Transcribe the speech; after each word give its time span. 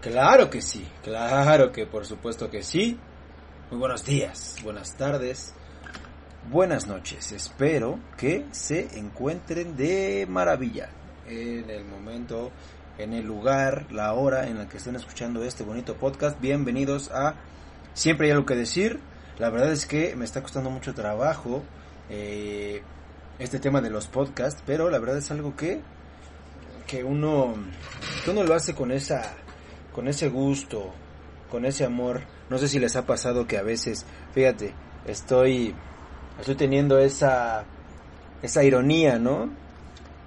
Claro 0.00 0.50
que 0.50 0.60
sí, 0.60 0.86
claro 1.02 1.70
que 1.70 1.86
por 1.86 2.04
supuesto 2.04 2.50
que 2.50 2.62
sí. 2.62 2.98
Muy 3.70 3.78
buenos 3.78 4.04
días, 4.04 4.56
buenas 4.62 4.96
tardes, 4.96 5.54
buenas 6.50 6.86
noches. 6.86 7.32
Espero 7.32 7.98
que 8.16 8.44
se 8.50 8.98
encuentren 8.98 9.76
de 9.76 10.26
maravilla 10.28 10.90
en 11.26 11.70
el 11.70 11.84
momento, 11.84 12.50
en 12.98 13.12
el 13.12 13.24
lugar, 13.24 13.86
la 13.90 14.12
hora 14.12 14.48
en 14.48 14.58
la 14.58 14.68
que 14.68 14.78
estén 14.78 14.96
escuchando 14.96 15.44
este 15.44 15.64
bonito 15.64 15.94
podcast. 15.94 16.40
Bienvenidos 16.40 17.10
a 17.10 17.36
Siempre 17.94 18.26
hay 18.26 18.32
algo 18.32 18.46
que 18.46 18.56
decir. 18.56 19.00
La 19.38 19.50
verdad 19.50 19.72
es 19.72 19.86
que 19.86 20.16
me 20.16 20.24
está 20.24 20.42
costando 20.42 20.70
mucho 20.70 20.94
trabajo 20.94 21.62
eh, 22.08 22.82
este 23.38 23.58
tema 23.58 23.80
de 23.80 23.90
los 23.90 24.06
podcasts, 24.06 24.62
pero 24.66 24.90
la 24.90 24.98
verdad 24.98 25.18
es 25.18 25.30
algo 25.30 25.56
que 25.56 25.80
que 26.92 27.02
uno, 27.02 27.54
uno 28.28 28.44
lo 28.44 28.54
hace 28.54 28.74
con 28.74 28.92
esa, 28.92 29.32
con 29.94 30.08
ese 30.08 30.28
gusto, 30.28 30.92
con 31.50 31.64
ese 31.64 31.86
amor. 31.86 32.20
No 32.50 32.58
sé 32.58 32.68
si 32.68 32.78
les 32.78 32.96
ha 32.96 33.06
pasado 33.06 33.46
que 33.46 33.56
a 33.56 33.62
veces, 33.62 34.04
fíjate, 34.34 34.74
estoy, 35.06 35.74
estoy 36.38 36.54
teniendo 36.54 36.98
esa, 36.98 37.64
esa 38.42 38.62
ironía, 38.62 39.18
¿no? 39.18 39.48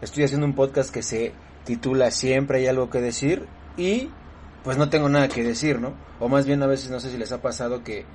Estoy 0.02 0.24
haciendo 0.24 0.48
un 0.48 0.56
podcast 0.56 0.92
que 0.92 1.04
se 1.04 1.34
titula 1.66 2.10
Siempre 2.10 2.58
hay 2.58 2.66
algo 2.66 2.90
que 2.90 3.00
decir 3.00 3.46
y 3.78 4.10
pues 4.64 4.76
no 4.80 4.90
tengo 4.90 5.08
nada 5.08 5.28
que 5.28 5.44
decir, 5.44 5.80
¿no? 5.80 5.94
O 6.20 6.30
más 6.30 6.48
bien 6.48 6.64
a 6.64 6.68
veces 6.68 6.90
no 6.90 7.00
sé 7.00 7.12
si 7.12 7.18
les 7.20 7.32
ha 7.32 7.44
pasado 7.44 7.84
que, 7.84 8.06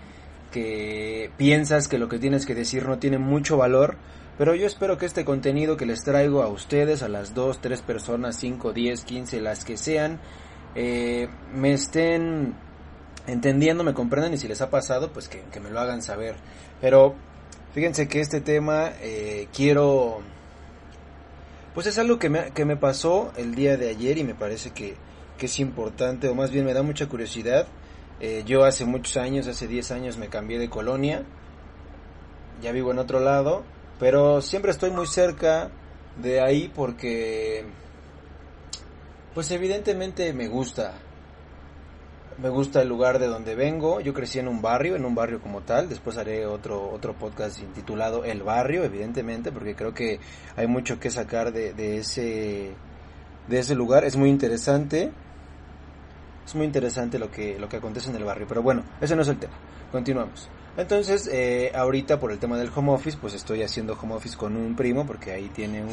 que 0.51 1.31
piensas 1.37 1.87
que 1.87 1.99
lo 1.99 2.09
que 2.09 2.19
tienes 2.19 2.47
que 2.47 2.57
decir 2.57 2.89
no 2.89 2.99
tiene 2.99 3.19
mucho 3.19 3.57
valor 3.57 3.97
pero 4.41 4.55
yo 4.55 4.67
espero 4.67 4.97
que 4.97 5.05
este 5.05 5.27
contenido 5.27 5.77
que 5.77 5.85
les 5.85 6.03
traigo 6.03 6.43
a 6.43 6.49
ustedes, 6.49 7.03
a 7.03 7.11
las 7.11 7.35
2, 7.35 7.61
3 7.61 7.83
personas, 7.83 8.37
5, 8.37 8.73
10, 8.73 9.05
15, 9.05 9.39
las 9.43 9.67
que 9.67 9.77
sean, 9.77 10.19
eh, 10.75 11.29
me 11.53 11.75
estén 11.75 12.55
entendiendo, 13.27 13.85
me 13.85 13.93
comprendan 13.93 14.33
y 14.33 14.39
si 14.39 14.49
les 14.49 14.63
ha 14.63 14.71
pasado, 14.71 15.13
pues 15.13 15.29
que, 15.29 15.61
me 15.61 15.69
lo 15.69 15.79
hagan 15.79 16.01
saber. 16.01 16.37
Pero 16.81 17.17
fíjense 17.75 18.09
que 18.09 18.21
este 18.21 18.41
tema 18.41 18.93
eh, 19.03 19.49
quiero... 19.53 20.23
Pues 21.75 21.87
es 21.87 21.99
algo 21.99 22.19
que 22.19 22.31
me, 22.31 22.53
que 22.53 22.65
me 22.65 22.79
pasó 22.79 23.33
el 23.37 23.55
día 23.55 23.77
de 23.77 23.91
ayer 23.91 24.17
y 24.17 24.25
me 24.25 24.35
parece 24.35 24.71
que, 24.71 24.97
que 25.37 25.45
es 25.45 25.61
importante, 25.61 26.31
o 26.31 26.35
más 26.35 26.51
bien 26.51 26.65
me 26.65 26.73
da 26.73 26.83
mucha 26.83 27.11
curiosidad. 27.11 27.67
Eh, 28.21 28.43
yo 28.47 28.65
hace 28.65 28.87
muchos 28.87 29.19
años, 29.19 29.49
hace 29.49 29.67
10 29.67 29.91
años 29.91 30.17
me 30.17 30.29
cambié 30.29 30.59
de 30.59 30.71
colonia, 30.71 31.25
ya 32.63 32.73
vivo 32.73 32.91
en 32.91 33.01
otro 33.01 33.21
lado 33.21 33.65
pero 34.01 34.41
siempre 34.41 34.71
estoy 34.71 34.91
muy 34.91 35.07
cerca 35.07 35.71
de 36.21 36.41
ahí 36.41 36.73
porque, 36.75 37.67
pues 39.35 39.51
evidentemente 39.51 40.33
me 40.33 40.49
gusta. 40.49 40.95
Me 42.39 42.49
gusta 42.49 42.81
el 42.81 42.89
lugar 42.89 43.19
de 43.19 43.27
donde 43.27 43.55
vengo. 43.55 44.01
Yo 44.01 44.15
crecí 44.15 44.39
en 44.39 44.49
un 44.49 44.63
barrio, 44.63 44.97
en 44.97 45.05
un 45.05 45.15
barrio 45.15 45.43
como 45.43 45.61
tal. 45.61 45.91
Después 45.91 46.17
haré 46.17 46.47
otro, 46.47 46.91
otro 46.91 47.13
podcast 47.13 47.61
intitulado 47.61 48.25
El 48.25 48.43
Barrio, 48.43 48.83
evidentemente, 48.83 49.53
porque 49.53 49.77
creo 49.77 49.93
que 49.93 50.19
hay 50.57 50.67
mucho 50.67 50.99
que 50.99 51.11
sacar 51.11 51.53
de, 51.53 51.75
de 51.75 51.99
ese, 51.99 52.73
de 53.47 53.59
ese 53.59 53.75
lugar. 53.75 54.05
Es 54.05 54.17
muy 54.17 54.31
interesante. 54.31 55.13
Es 56.47 56.55
muy 56.55 56.65
interesante 56.65 57.19
lo 57.19 57.31
que, 57.31 57.59
lo 57.59 57.69
que 57.69 57.77
acontece 57.77 58.09
en 58.09 58.17
el 58.17 58.25
barrio. 58.25 58.47
Pero 58.49 58.63
bueno, 58.63 58.85
ese 59.03 59.15
no 59.15 59.21
es 59.21 59.29
el 59.29 59.39
tema. 59.39 59.53
Continuamos. 59.93 60.49
Entonces, 60.77 61.29
eh, 61.33 61.73
ahorita 61.75 62.21
por 62.21 62.31
el 62.31 62.39
tema 62.39 62.57
del 62.57 62.71
home 62.75 62.93
office, 62.93 63.19
pues 63.21 63.35
estoy 63.35 63.63
haciendo 63.63 63.95
home 64.01 64.15
office 64.15 64.37
con 64.37 64.57
un 64.57 64.77
primo 64.77 65.05
porque 65.05 65.33
ahí 65.33 65.49
tiene 65.49 65.85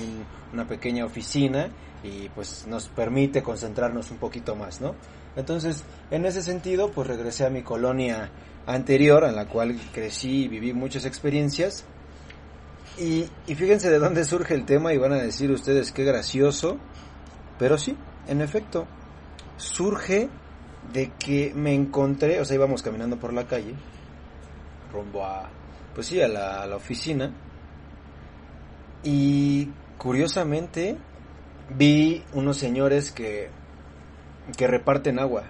una 0.53 0.67
pequeña 0.67 1.05
oficina 1.05 1.69
y 2.03 2.29
pues 2.29 2.65
nos 2.67 2.87
permite 2.89 3.41
concentrarnos 3.41 4.11
un 4.11 4.17
poquito 4.17 4.55
más, 4.55 4.79
¿no? 4.79 4.95
Entonces, 5.35 5.83
en 6.11 6.25
ese 6.25 6.43
sentido, 6.43 6.91
pues 6.91 7.07
regresé 7.07 7.45
a 7.45 7.49
mi 7.49 7.63
colonia 7.63 8.29
anterior, 8.65 9.23
en 9.23 9.35
la 9.35 9.47
cual 9.47 9.79
crecí 9.93 10.43
y 10.43 10.47
viví 10.47 10.73
muchas 10.73 11.05
experiencias. 11.05 11.83
Y, 12.99 13.25
y 13.47 13.55
fíjense 13.55 13.89
de 13.89 13.99
dónde 13.99 14.25
surge 14.25 14.53
el 14.53 14.65
tema 14.65 14.93
y 14.93 14.97
van 14.97 15.13
a 15.13 15.17
decir 15.17 15.51
ustedes 15.51 15.91
qué 15.91 16.03
gracioso, 16.03 16.77
pero 17.59 17.77
sí, 17.77 17.95
en 18.27 18.41
efecto, 18.41 18.87
surge 19.57 20.29
de 20.93 21.11
que 21.19 21.53
me 21.55 21.73
encontré, 21.73 22.39
o 22.39 22.45
sea, 22.45 22.55
íbamos 22.55 22.81
caminando 22.81 23.17
por 23.17 23.33
la 23.33 23.47
calle 23.47 23.75
rumbo 24.91 25.25
a, 25.25 25.49
pues 25.93 26.07
sí, 26.07 26.21
a 26.21 26.27
la, 26.27 26.65
la 26.65 26.75
oficina. 26.75 27.33
Y 29.03 29.69
curiosamente 29.97 30.97
vi 31.75 32.23
unos 32.33 32.57
señores 32.57 33.11
que, 33.11 33.49
que 34.55 34.67
reparten 34.67 35.19
agua. 35.19 35.43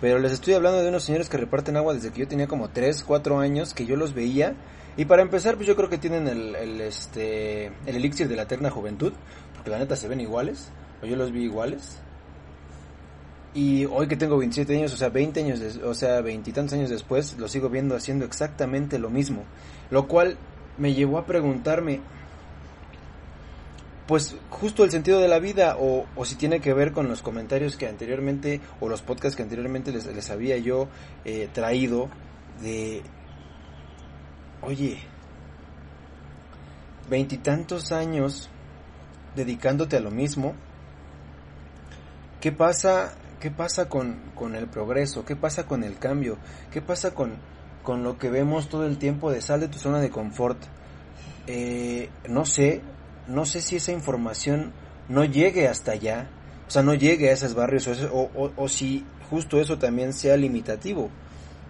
Pero 0.00 0.18
les 0.18 0.32
estoy 0.32 0.54
hablando 0.54 0.82
de 0.82 0.88
unos 0.88 1.04
señores 1.04 1.28
que 1.28 1.36
reparten 1.36 1.76
agua 1.76 1.94
desde 1.94 2.10
que 2.10 2.20
yo 2.20 2.28
tenía 2.28 2.46
como 2.46 2.70
3, 2.70 3.04
4 3.04 3.38
años, 3.38 3.74
que 3.74 3.86
yo 3.86 3.96
los 3.96 4.14
veía. 4.14 4.54
Y 4.96 5.04
para 5.04 5.22
empezar, 5.22 5.56
pues 5.56 5.66
yo 5.66 5.76
creo 5.76 5.88
que 5.88 5.98
tienen 5.98 6.26
el, 6.28 6.54
el, 6.54 6.80
este, 6.80 7.66
el 7.66 7.96
elixir 7.96 8.28
de 8.28 8.36
la 8.36 8.42
eterna 8.42 8.70
juventud, 8.70 9.12
porque 9.54 9.70
la 9.70 9.78
neta 9.78 9.96
se 9.96 10.08
ven 10.08 10.20
iguales, 10.20 10.70
o 11.02 11.06
yo 11.06 11.16
los 11.16 11.32
vi 11.32 11.44
iguales. 11.44 12.00
Y 13.56 13.86
hoy 13.86 14.06
que 14.06 14.18
tengo 14.18 14.36
27 14.36 14.76
años, 14.76 14.92
o 14.92 14.98
sea, 14.98 15.08
20 15.08 15.40
años, 15.40 15.78
o 15.82 15.94
sea, 15.94 16.20
veintitantos 16.20 16.74
años 16.74 16.90
después, 16.90 17.38
lo 17.38 17.48
sigo 17.48 17.70
viendo 17.70 17.96
haciendo 17.96 18.26
exactamente 18.26 18.98
lo 18.98 19.08
mismo. 19.08 19.44
Lo 19.88 20.06
cual 20.06 20.36
me 20.76 20.92
llevó 20.92 21.16
a 21.16 21.24
preguntarme, 21.24 22.00
pues 24.06 24.36
justo 24.50 24.84
el 24.84 24.90
sentido 24.90 25.20
de 25.20 25.28
la 25.28 25.38
vida 25.38 25.78
o, 25.80 26.04
o, 26.16 26.24
si 26.26 26.34
tiene 26.34 26.60
que 26.60 26.74
ver 26.74 26.92
con 26.92 27.08
los 27.08 27.22
comentarios 27.22 27.78
que 27.78 27.88
anteriormente 27.88 28.60
o 28.78 28.90
los 28.90 29.00
podcasts 29.00 29.36
que 29.36 29.42
anteriormente 29.42 29.90
les, 29.90 30.04
les 30.04 30.30
había 30.30 30.58
yo 30.58 30.88
eh, 31.24 31.48
traído 31.50 32.10
de, 32.60 33.00
oye, 34.60 34.98
veintitantos 37.08 37.90
años 37.90 38.50
dedicándote 39.34 39.96
a 39.96 40.00
lo 40.00 40.10
mismo, 40.10 40.52
¿qué 42.42 42.52
pasa 42.52 43.16
¿Qué 43.40 43.50
pasa 43.50 43.88
con, 43.88 44.18
el 44.54 44.66
progreso? 44.66 45.24
¿Qué 45.24 45.36
pasa 45.36 45.66
con 45.66 45.84
el 45.84 45.98
cambio? 45.98 46.38
¿Qué 46.72 46.80
pasa 46.80 47.12
con, 47.12 47.34
con 47.82 48.02
lo 48.02 48.18
que 48.18 48.30
vemos 48.30 48.68
todo 48.68 48.86
el 48.86 48.98
tiempo 48.98 49.30
de 49.30 49.42
sal 49.42 49.60
de 49.60 49.68
tu 49.68 49.78
zona 49.78 50.00
de 50.00 50.10
confort? 50.10 50.58
Eh, 51.46 52.08
no 52.28 52.44
sé, 52.44 52.80
no 53.28 53.44
sé 53.44 53.60
si 53.60 53.76
esa 53.76 53.92
información 53.92 54.72
no 55.08 55.24
llegue 55.24 55.68
hasta 55.68 55.92
allá, 55.92 56.28
o 56.66 56.70
sea, 56.70 56.82
no 56.82 56.94
llegue 56.94 57.30
a 57.30 57.32
esos 57.32 57.54
barrios, 57.54 57.88
o 58.10 58.68
si 58.68 59.04
justo 59.30 59.60
eso 59.60 59.78
también 59.78 60.12
sea 60.12 60.36
limitativo. 60.36 61.10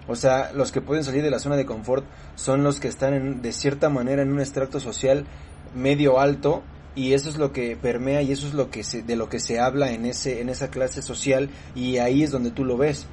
O 0.09 0.15
sea, 0.15 0.53
los 0.53 0.71
que 0.71 0.81
pueden 0.81 1.03
salir 1.03 1.22
de 1.22 1.31
la 1.31 1.41
zona 1.41 1.56
de 1.56 1.66
confort 1.66 2.05
son 2.37 2.62
los 2.62 2.78
que 2.78 2.88
están 2.88 3.15
en, 3.15 3.43
de 3.43 3.53
cierta 3.53 3.88
manera 3.88 4.22
en 4.22 4.32
un 4.32 4.41
extracto 4.41 4.78
social 4.78 5.26
medio 5.75 6.21
alto 6.21 6.62
y 6.97 7.12
eso 7.12 7.29
es 7.29 7.37
lo 7.37 7.53
que 7.53 7.77
permea 7.77 8.23
y 8.23 8.33
eso 8.33 8.49
es 8.49 8.55
lo 8.55 8.71
que 8.71 8.83
se, 8.83 9.03
de 9.03 9.15
lo 9.15 9.29
que 9.29 9.39
se 9.39 9.61
habla 9.61 9.93
en 9.93 10.07
ese 10.07 10.41
en 10.41 10.49
esa 10.49 10.71
clase 10.71 11.03
social 11.03 11.51
y 11.75 11.99
ahí 11.99 12.23
es 12.25 12.32
donde 12.32 12.50
tú 12.50 12.65
lo 12.65 12.76
ves. 12.76 13.06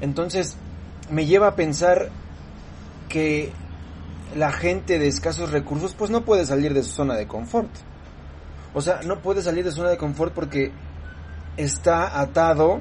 Entonces, 0.00 0.56
me 1.10 1.26
lleva 1.26 1.48
a 1.48 1.56
pensar 1.56 2.10
que 3.08 3.52
la 4.34 4.52
gente 4.52 4.98
de 4.98 5.08
escasos 5.08 5.50
recursos 5.50 5.94
pues 5.94 6.10
no 6.10 6.24
puede 6.24 6.46
salir 6.46 6.72
de 6.72 6.82
su 6.82 6.92
zona 6.92 7.16
de 7.16 7.26
confort. 7.26 7.70
O 8.72 8.80
sea, 8.80 9.00
no 9.04 9.20
puede 9.20 9.42
salir 9.42 9.64
de 9.64 9.70
su 9.70 9.78
zona 9.78 9.90
de 9.90 9.98
confort 9.98 10.32
porque 10.32 10.72
está 11.56 12.20
atado 12.20 12.80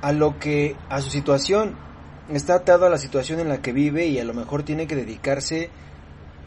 a 0.00 0.12
lo 0.12 0.38
que 0.38 0.76
a 0.88 1.00
su 1.00 1.10
situación, 1.10 1.76
está 2.28 2.56
atado 2.56 2.86
a 2.86 2.90
la 2.90 2.98
situación 2.98 3.40
en 3.40 3.48
la 3.48 3.60
que 3.62 3.72
vive 3.72 4.06
y 4.06 4.18
a 4.18 4.24
lo 4.24 4.34
mejor 4.34 4.62
tiene 4.62 4.86
que 4.86 4.96
dedicarse 4.96 5.70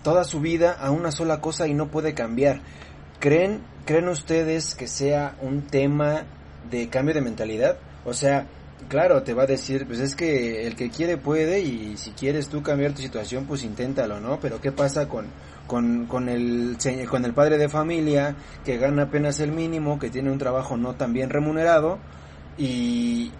toda 0.03 0.23
su 0.23 0.39
vida 0.39 0.71
a 0.71 0.91
una 0.91 1.11
sola 1.11 1.41
cosa 1.41 1.67
y 1.67 1.73
no 1.73 1.87
puede 1.87 2.13
cambiar. 2.13 2.61
¿Creen, 3.21 3.61
¿Creen 3.85 4.07
ustedes 4.07 4.73
que 4.73 4.87
sea 4.87 5.35
un 5.41 5.61
tema 5.61 6.23
de 6.71 6.89
cambio 6.89 7.13
de 7.13 7.21
mentalidad? 7.21 7.77
O 8.03 8.15
sea, 8.15 8.47
claro, 8.89 9.21
te 9.21 9.35
va 9.35 9.43
a 9.43 9.45
decir, 9.45 9.85
pues 9.85 9.99
es 9.99 10.15
que 10.15 10.65
el 10.65 10.75
que 10.75 10.89
quiere 10.89 11.17
puede 11.17 11.59
y 11.59 11.97
si 11.97 12.09
quieres 12.11 12.49
tú 12.49 12.63
cambiar 12.63 12.93
tu 12.93 13.03
situación, 13.03 13.45
pues 13.45 13.63
inténtalo, 13.63 14.19
¿no? 14.19 14.39
Pero 14.39 14.59
¿qué 14.59 14.71
pasa 14.71 15.07
con, 15.07 15.27
con, 15.67 16.07
con, 16.07 16.29
el, 16.29 16.77
con 17.07 17.23
el 17.23 17.33
padre 17.33 17.59
de 17.59 17.69
familia 17.69 18.35
que 18.65 18.79
gana 18.79 19.03
apenas 19.03 19.39
el 19.39 19.51
mínimo, 19.51 19.99
que 19.99 20.09
tiene 20.09 20.31
un 20.31 20.39
trabajo 20.39 20.75
no 20.75 20.95
tan 20.95 21.13
bien 21.13 21.29
remunerado 21.29 21.99
y, 22.57 23.31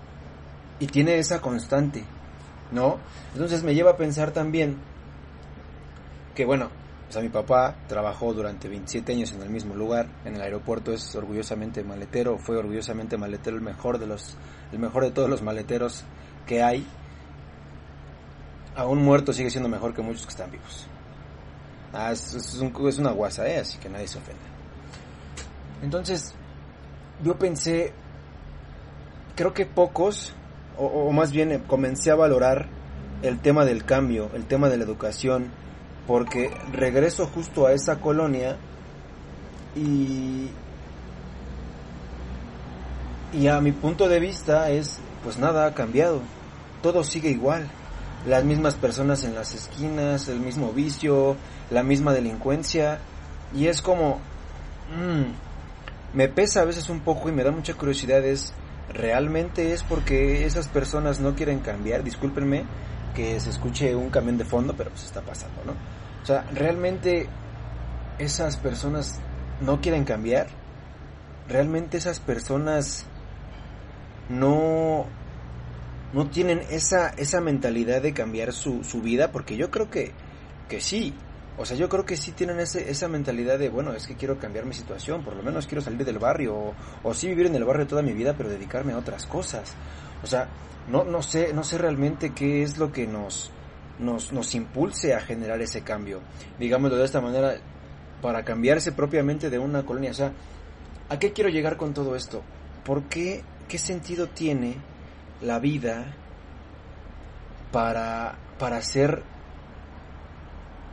y 0.80 0.86
tiene 0.86 1.18
esa 1.18 1.42
constante, 1.42 2.04
¿no? 2.72 3.00
Entonces 3.34 3.64
me 3.64 3.74
lleva 3.74 3.90
a 3.90 3.98
pensar 3.98 4.30
también 4.30 4.78
que, 6.36 6.46
bueno, 6.46 6.70
o 7.12 7.14
sea, 7.14 7.22
mi 7.22 7.28
papá 7.28 7.76
trabajó 7.90 8.34
durante 8.34 8.70
27 8.70 9.12
años 9.12 9.34
en 9.34 9.42
el 9.42 9.50
mismo 9.50 9.76
lugar, 9.76 10.08
en 10.24 10.36
el 10.36 10.42
aeropuerto, 10.42 10.94
es 10.94 11.14
orgullosamente 11.14 11.84
maletero, 11.84 12.38
fue 12.38 12.56
orgullosamente 12.56 13.18
maletero, 13.18 13.58
el 13.58 13.62
mejor 13.62 14.00
de 14.00 14.08
los, 14.08 14.38
el 14.72 14.80
mejor 14.80 15.04
de 15.04 15.12
todos 15.12 15.30
los 15.30 15.42
maleteros 15.42 16.06
que 16.48 16.64
hay. 16.64 16.88
Aún 18.78 19.04
muerto 19.04 19.34
sigue 19.34 19.50
siendo 19.50 19.68
mejor 19.68 19.94
que 19.94 20.02
muchos 20.02 20.24
que 20.24 20.30
están 20.30 20.52
vivos. 20.52 20.88
Ah, 21.92 22.14
es, 22.14 22.34
es, 22.34 22.98
una 22.98 23.12
guasa, 23.12 23.46
¿eh? 23.46 23.58
así 23.60 23.78
que 23.78 23.90
nadie 23.90 24.08
se 24.08 24.18
ofenda. 24.18 24.46
Entonces, 25.84 26.34
yo 27.22 27.38
pensé, 27.38 27.92
creo 29.36 29.54
que 29.54 29.66
pocos, 29.66 30.34
o, 30.78 30.86
o 30.86 31.12
más 31.12 31.34
bien 31.34 31.52
eh, 31.52 31.62
comencé 31.68 32.10
a 32.10 32.16
valorar 32.16 32.70
el 33.22 33.42
tema 33.42 33.66
del 33.66 33.84
cambio, 33.84 34.32
el 34.34 34.46
tema 34.46 34.70
de 34.70 34.78
la 34.78 34.86
educación, 34.86 35.52
porque 36.08 36.52
regreso 36.72 37.28
justo 37.28 37.68
a 37.68 37.74
esa 37.74 38.00
colonia 38.00 38.58
y 39.76 40.50
y 43.34 43.48
a 43.48 43.62
mi 43.62 43.72
punto 43.72 44.10
de 44.10 44.20
vista 44.20 44.70
es 44.70 45.00
pues 45.24 45.38
nada 45.38 45.68
ha 45.68 45.74
cambiado. 45.74 46.22
Todo 46.82 47.04
sigue 47.04 47.30
igual. 47.30 47.70
Las 48.26 48.44
mismas 48.44 48.76
personas 48.76 49.24
en 49.24 49.36
las 49.36 49.54
esquinas 49.54 50.28
el 50.28 50.40
mismo 50.40 50.74
vicio 50.74 51.38
la 51.70 51.84
misma 51.84 52.14
delincuencia. 52.14 53.00
Y 53.56 53.68
es 53.68 53.82
como 53.82 54.20
mmm, 54.96 55.32
me 56.14 56.28
pesa 56.28 56.62
a 56.62 56.66
veces 56.66 56.90
un 56.90 57.00
poco 57.02 57.30
y 57.30 57.32
me 57.32 57.44
da 57.44 57.52
mucha 57.52 57.74
curiosidad 57.74 58.24
es 58.26 58.54
realmente 58.90 59.72
es 59.72 59.84
porque 59.84 60.46
esas 60.46 60.68
personas 60.68 61.22
no 61.22 61.34
quieren 61.34 61.60
cambiar 61.60 62.04
discúlpenme 62.04 62.66
que 63.14 63.40
se 63.40 63.50
escuche 63.50 63.96
un 63.96 64.10
camión 64.10 64.38
de 64.38 64.46
fondo, 64.46 64.74
pero 64.76 64.90
pues 64.90 65.04
está 65.04 65.22
pasando, 65.22 65.64
¿no? 65.66 65.74
O 66.22 66.26
sea, 66.26 66.46
realmente 66.54 67.28
esas 68.20 68.58
personas 68.58 69.20
no 69.62 69.82
quieren 69.82 70.04
cambiar. 70.04 70.48
Realmente 71.48 71.98
esas 71.98 72.20
personas 72.20 73.06
no 74.30 75.06
no 76.14 76.30
tienen 76.30 76.62
esa 76.70 77.10
esa 77.10 77.42
mentalidad 77.42 78.02
de 78.02 78.14
cambiar 78.14 78.54
su, 78.54 78.84
su 78.84 79.02
vida, 79.02 79.32
porque 79.32 79.58
yo 79.58 79.72
creo 79.72 79.90
que 79.90 80.12
que 80.70 80.80
sí. 80.82 81.14
O 81.58 81.66
sea, 81.66 81.76
yo 81.76 81.90
creo 81.90 82.06
que 82.06 82.16
sí 82.16 82.32
tienen 82.32 82.60
ese, 82.60 82.90
esa 82.90 83.08
mentalidad 83.08 83.60
de, 83.60 83.70
bueno, 83.70 83.92
es 83.94 84.08
que 84.08 84.16
quiero 84.16 84.40
cambiar 84.40 84.66
mi 84.66 84.74
situación, 84.74 85.22
por 85.24 85.36
lo 85.36 85.44
menos 85.44 85.68
quiero 85.68 85.82
salir 85.82 86.04
del 86.06 86.18
barrio, 86.18 86.56
o, 86.56 86.76
o 87.04 87.14
sí 87.14 87.28
vivir 87.28 87.48
en 87.48 87.56
el 87.56 87.66
barrio 87.66 87.86
toda 87.86 88.02
mi 88.02 88.14
vida, 88.14 88.34
pero 88.36 88.50
dedicarme 88.50 88.94
a 88.94 88.98
otras 88.98 89.26
cosas. 89.26 89.74
O 90.24 90.28
sea, 90.28 90.48
no, 90.90 91.04
no 91.04 91.22
sé, 91.22 91.54
no 91.54 91.64
sé 91.64 91.78
realmente 91.78 92.32
qué 92.32 92.64
es 92.64 92.78
lo 92.78 92.92
que 92.92 93.08
nos, 93.08 93.52
nos, 94.00 94.32
nos 94.34 94.56
impulse 94.56 95.14
a 95.14 95.22
generar 95.22 95.62
ese 95.62 95.82
cambio. 95.82 96.22
Digámoslo 96.60 96.98
de 96.98 97.06
esta 97.06 97.22
manera, 97.22 97.56
para 98.22 98.44
cambiarse 98.44 98.92
propiamente 98.92 99.50
de 99.50 99.60
una 99.60 99.84
colonia. 99.84 100.12
O 100.12 100.16
sea, 100.16 100.32
¿a 101.10 101.20
qué 101.20 101.34
quiero 101.34 101.50
llegar 101.50 101.78
con 101.78 101.94
todo 101.94 102.16
esto? 102.16 102.42
¿Por 102.86 103.04
qué, 103.04 103.44
qué 103.68 103.78
sentido 103.78 104.28
tiene 104.28 104.78
la 105.42 105.60
vida 105.60 106.14
para, 107.72 108.38
para 108.60 108.78
hacer 108.78 109.24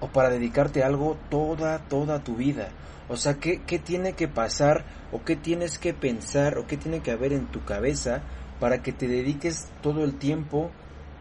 o 0.00 0.08
para 0.08 0.30
dedicarte 0.30 0.82
a 0.82 0.86
algo 0.86 1.16
toda, 1.30 1.78
toda 1.88 2.25
tu 2.25 2.36
vida? 2.36 2.70
O 3.08 3.16
sea, 3.16 3.34
¿qué, 3.34 3.62
¿qué 3.62 3.78
tiene 3.78 4.12
que 4.12 4.28
pasar 4.28 4.84
o 5.12 5.25
qué 5.25 5.34
tienes 5.36 5.78
que 5.78 5.94
pensar 5.94 6.58
o 6.58 6.66
qué 6.66 6.76
tiene 6.76 7.00
que 7.00 7.10
haber 7.10 7.32
en 7.32 7.46
tu 7.46 7.64
cabeza 7.64 8.22
para 8.60 8.82
que 8.82 8.93
te 8.93 9.08
dediques 9.08 9.69
todo 9.82 10.05
el 10.05 10.14
tiempo 10.14 10.70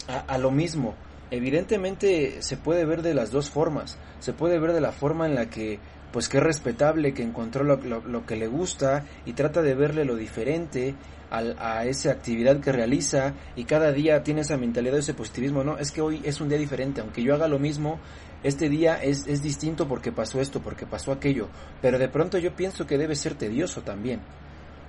a, 0.07 0.37
lo 0.37 0.51
mismo. 0.51 0.95
Evidentemente 1.31 2.41
se 2.41 2.57
puede 2.57 2.85
ver 2.85 3.01
de 3.01 3.13
las 3.13 3.31
dos 3.31 3.49
formas. 3.49 3.97
Se 4.19 4.33
puede 4.33 4.59
ver 4.59 4.73
de 4.73 4.81
la 4.81 4.91
forma 4.91 5.25
en 5.25 5.35
la 5.35 5.49
que 5.49 5.79
pues 6.11 6.29
que 6.29 6.37
es 6.37 6.43
respetable, 6.43 7.13
que 7.13 7.21
encontró 7.21 7.65
lo, 7.65 7.75
lo, 7.75 8.25
que 8.25 8.37
le 8.37 8.47
gusta 8.47 9.03
y 9.25 9.33
trata 9.33 9.61
de 9.61 9.75
verle 9.75 10.05
lo 10.05 10.15
diferente 10.15 10.95
a, 11.29 11.85
esa 11.85 12.11
actividad 12.11 12.61
que 12.61 12.71
realiza 12.71 13.33
y 13.57 13.65
cada 13.65 13.91
día 13.91 14.23
tiene 14.23 14.41
esa 14.41 14.55
mentalidad, 14.55 14.97
ese 14.97 15.13
positivismo, 15.13 15.65
no, 15.65 15.77
es 15.77 15.91
que 15.91 16.01
hoy 16.01 16.21
es 16.23 16.39
un 16.39 16.47
día 16.47 16.57
diferente, 16.57 17.01
aunque 17.01 17.21
yo 17.21 17.33
haga 17.33 17.49
lo 17.49 17.59
mismo, 17.59 17.99
este 18.41 18.69
día 18.69 19.03
es, 19.03 19.27
es 19.27 19.43
distinto 19.43 19.87
porque 19.87 20.13
pasó 20.13 20.39
esto, 20.39 20.61
porque 20.61 20.85
pasó 20.85 21.11
aquello, 21.11 21.49
pero 21.81 21.99
de 21.99 22.07
pronto 22.07 22.37
yo 22.37 22.55
pienso 22.55 22.87
que 22.87 22.97
debe 22.97 23.15
ser 23.15 23.35
tedioso 23.35 23.81
también. 23.81 24.21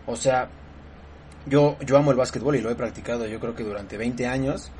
O 0.06 0.17
sea, 0.17 0.49
yo, 1.49 1.77
yo 1.85 1.97
amo 1.97 2.11
el 2.11 2.17
básquetbol 2.17 2.56
y 2.56 2.61
lo 2.61 2.71
he 2.71 2.75
practicado 2.75 3.27
yo 3.27 3.41
creo 3.41 3.55
que 3.55 3.65
durante 3.65 3.97
20 3.97 4.27
años, 4.27 4.71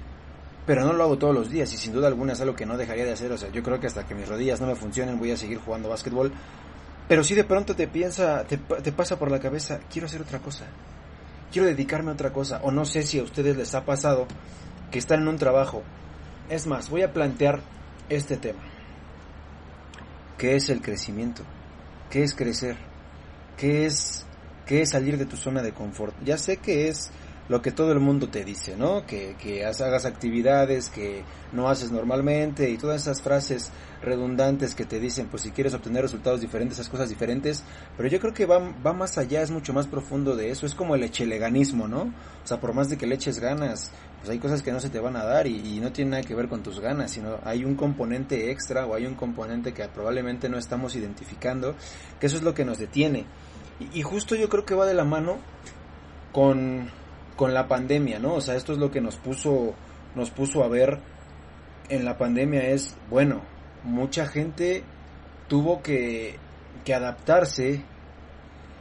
pero 0.67 0.85
no 0.85 0.93
lo 0.93 1.05
hago 1.05 1.19
todos 1.19 1.35
los 1.35 1.51
días 1.51 1.73
y 1.73 1.77
sin 1.77 1.93
duda 1.93 2.09
alguna 2.09 2.35
es 2.35 2.41
algo 2.41 2.55
que 2.55 2.67
no 2.67 2.77
dejaría 2.77 3.05
de 3.05 3.13
hacer. 3.13 3.33
O 3.33 3.39
sea, 3.39 3.51
yo 3.51 3.63
creo 3.63 3.81
que 3.81 3.87
hasta 3.87 4.07
que 4.07 4.15
mis 4.15 4.29
rodillas 4.29 4.61
no 4.61 4.67
me 4.67 4.75
funcionen 4.75 5.19
voy 5.19 5.31
a 5.31 5.37
seguir 5.37 5.59
jugando 5.59 5.89
básquetbol. 5.89 6.33
Pero 7.09 7.25
si 7.25 7.35
de 7.35 7.45
pronto 7.45 7.75
te 7.75 7.89
piensa, 7.89 8.45
te, 8.45 8.59
te 8.59 8.93
pasa 8.93 9.19
por 9.19 9.31
la 9.31 9.41
cabeza, 9.41 9.81
quiero 9.91 10.07
hacer 10.07 10.21
otra 10.21 10.41
cosa. 10.41 10.67
Quiero 11.51 11.67
dedicarme 11.67 12.11
a 12.11 12.15
otra 12.15 12.35
cosa. 12.35 12.61
O 12.63 12.71
no 12.71 12.85
sé 12.85 13.03
si 13.03 13.19
a 13.19 13.23
ustedes 13.23 13.57
les 13.57 13.75
ha 13.75 13.87
pasado 13.87 14.27
que 14.91 14.99
están 14.99 15.23
en 15.23 15.29
un 15.29 15.39
trabajo. 15.39 15.83
Es 16.51 16.67
más, 16.67 16.91
voy 16.91 17.03
a 17.03 17.15
plantear 17.15 17.61
este 18.11 18.37
tema. 18.37 18.61
¿Qué 20.37 20.55
es 20.55 20.69
el 20.69 20.83
crecimiento? 20.83 21.43
¿Qué 22.11 22.23
es 22.23 22.35
crecer? 22.35 22.77
¿Qué 23.57 23.87
es 23.87 24.28
que 24.69 24.83
es 24.83 24.91
salir 24.91 25.17
de 25.17 25.25
tu 25.25 25.39
zona 25.39 25.63
de 25.63 25.73
confort. 25.73 26.15
Ya 26.23 26.37
sé 26.37 26.59
que 26.59 26.89
es 26.89 27.11
lo 27.49 27.63
que 27.63 27.73
todo 27.73 27.93
el 27.93 28.01
mundo 28.01 28.29
te 28.29 28.45
dice, 28.45 28.77
¿no? 28.77 29.07
Que, 29.07 29.35
que 29.41 29.65
hagas 29.65 30.05
actividades 30.05 30.91
que 30.91 31.25
no 31.53 31.71
haces 31.71 31.91
normalmente 31.91 32.69
y 32.69 32.77
todas 32.77 33.01
esas 33.01 33.23
frases 33.23 33.73
redundantes 34.03 34.75
que 34.75 34.85
te 34.85 35.01
dicen, 35.01 35.29
pues 35.29 35.45
si 35.45 35.53
quieres 35.53 35.73
obtener 35.73 36.03
resultados 36.03 36.43
diferentes, 36.43 36.79
esas 36.79 36.91
cosas 36.91 37.09
diferentes, 37.09 37.65
pero 37.97 38.11
yo 38.11 38.21
creo 38.21 38.35
que 38.35 38.45
va, 38.45 38.59
va 38.59 38.93
más 38.93 39.17
allá, 39.17 39.41
es 39.41 39.51
mucho 39.51 39.73
más 39.73 39.87
profundo 39.87 40.37
de 40.37 40.51
eso, 40.51 40.67
es 40.67 40.75
como 40.75 40.95
el 40.95 41.03
echeleganismo, 41.03 41.89
¿no? 41.89 42.03
O 42.03 42.47
sea, 42.47 42.61
por 42.61 42.75
más 42.75 42.91
de 42.91 42.99
que 42.99 43.07
le 43.07 43.15
eches 43.15 43.39
ganas, 43.39 43.91
pues 44.19 44.29
hay 44.29 44.39
cosas 44.39 44.63
que 44.63 44.71
no 44.71 44.81
se 44.81 44.91
te 44.91 45.01
van 45.01 45.17
a 45.17 45.25
dar 45.25 45.47
y 45.47 45.81
no 45.81 45.91
tiene 45.91 46.11
nada 46.11 46.23
que 46.23 46.35
ver 46.35 46.49
con 46.49 46.63
tus 46.63 46.81
ganas, 46.81 47.13
sino 47.13 47.39
hay 47.43 47.65
un 47.65 47.75
componente 47.75 48.51
extra 48.51 48.85
o 48.85 48.95
hay 48.95 49.07
un 49.07 49.15
componente 49.15 49.73
que 49.73 49.89
probablemente 49.89 50.51
no 50.51 50.59
estamos 50.59 50.95
identificando, 50.95 51.75
que 52.21 52.27
eso 52.27 52.37
es 52.37 52.43
lo 52.43 52.53
que 52.53 52.67
nos 52.67 52.79
detiene. 52.79 53.25
Y, 53.95 54.03
justo 54.03 54.35
yo 54.35 54.49
creo 54.49 54.65
que 54.65 54.75
va 54.75 54.87
de 54.87 54.95
la 54.95 55.05
mano 55.05 55.39
con, 56.33 56.91
con 57.37 57.55
la 57.55 57.69
pandemia, 57.69 58.19
¿no? 58.19 58.35
O 58.35 58.41
sea, 58.41 58.57
esto 58.57 58.73
es 58.73 58.79
lo 58.79 58.91
que 58.91 59.01
nos 59.01 59.17
puso, 59.17 59.75
nos 60.15 60.31
puso 60.31 60.65
a 60.65 60.69
ver 60.69 60.99
en 61.89 62.05
la 62.05 62.19
pandemia 62.19 62.69
es, 62.69 62.97
bueno, 63.09 63.43
mucha 63.85 64.27
gente 64.27 64.83
tuvo 65.49 65.83
que, 65.83 66.37
que 66.85 66.95
adaptarse 66.95 67.83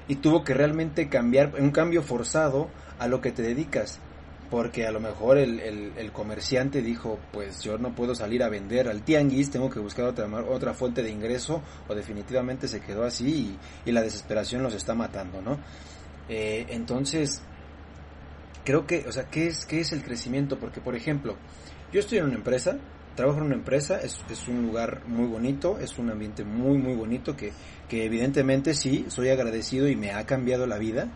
y 0.08 0.16
tuvo 0.16 0.44
que 0.44 0.54
realmente 0.54 1.10
cambiar, 1.10 1.54
un 1.60 1.72
cambio 1.72 2.02
forzado 2.02 2.70
a 3.00 3.08
lo 3.08 3.22
que 3.22 3.32
te 3.32 3.44
dedicas 3.44 4.00
porque 4.50 4.88
a 4.88 4.92
lo 4.92 5.00
mejor 5.00 5.38
el, 5.38 5.60
el, 5.60 6.12
comerciante 6.12 6.82
dijo, 6.82 7.20
pues 7.34 7.62
yo 7.62 7.78
no 7.78 7.94
puedo 7.94 8.16
salir 8.16 8.44
a 8.44 8.50
vender 8.50 8.88
al 8.88 9.04
tianguis, 9.04 9.52
tengo 9.52 9.70
que 9.70 9.80
buscar 9.80 10.06
otra, 10.06 10.28
otra 10.50 10.74
fuente 10.74 11.04
de 11.04 11.12
ingreso, 11.12 11.62
o 11.88 11.96
definitivamente 11.96 12.68
se 12.68 12.80
quedó 12.80 13.04
así 13.04 13.58
y, 13.86 13.92
la 13.92 14.02
desesperación 14.02 14.64
los 14.64 14.74
está 14.74 14.94
matando, 14.94 15.42
¿no? 15.42 15.58
Eh, 16.30 16.66
entonces, 16.70 17.42
creo 18.64 18.86
que, 18.86 19.06
o 19.08 19.12
sea, 19.12 19.26
¿qué 19.30 19.48
es, 19.48 19.66
¿qué 19.66 19.80
es 19.80 19.92
el 19.92 20.04
crecimiento? 20.04 20.58
Porque, 20.60 20.82
por 20.82 20.96
ejemplo, 20.96 21.36
yo 21.92 22.00
estoy 22.00 22.20
en 22.20 22.26
una 22.26 22.36
empresa, 22.36 22.78
trabajo 23.16 23.40
en 23.40 23.46
una 23.46 23.56
empresa, 23.56 24.00
es, 24.00 24.20
es 24.30 24.48
un 24.48 24.62
lugar 24.62 25.02
muy 25.08 25.28
bonito, 25.28 25.80
es 25.80 25.98
un 25.98 26.10
ambiente 26.10 26.46
muy, 26.46 26.78
muy 26.78 26.96
bonito, 26.96 27.36
que, 27.36 27.52
que 27.90 28.06
evidentemente 28.06 28.74
sí, 28.74 29.06
soy 29.10 29.30
agradecido 29.30 29.88
y 29.88 29.96
me 29.96 30.12
ha 30.12 30.26
cambiado 30.26 30.68
la 30.68 30.78
vida, 30.78 31.10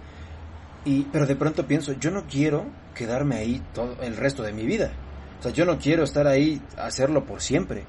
y, 0.86 1.04
pero 1.12 1.28
de 1.28 1.36
pronto 1.36 1.68
pienso, 1.68 1.94
yo 1.94 2.12
no 2.12 2.26
quiero 2.26 2.66
quedarme 2.96 3.36
ahí 3.36 3.62
todo 3.74 4.02
el 4.02 4.18
resto 4.18 4.44
de 4.44 4.54
mi 4.54 4.66
vida. 4.66 4.92
O 5.40 5.44
sea, 5.44 5.52
yo 5.52 5.66
no 5.66 5.78
quiero 5.78 6.04
estar 6.04 6.28
ahí, 6.28 6.62
hacerlo 6.78 7.26
por 7.26 7.42
siempre. 7.42 7.86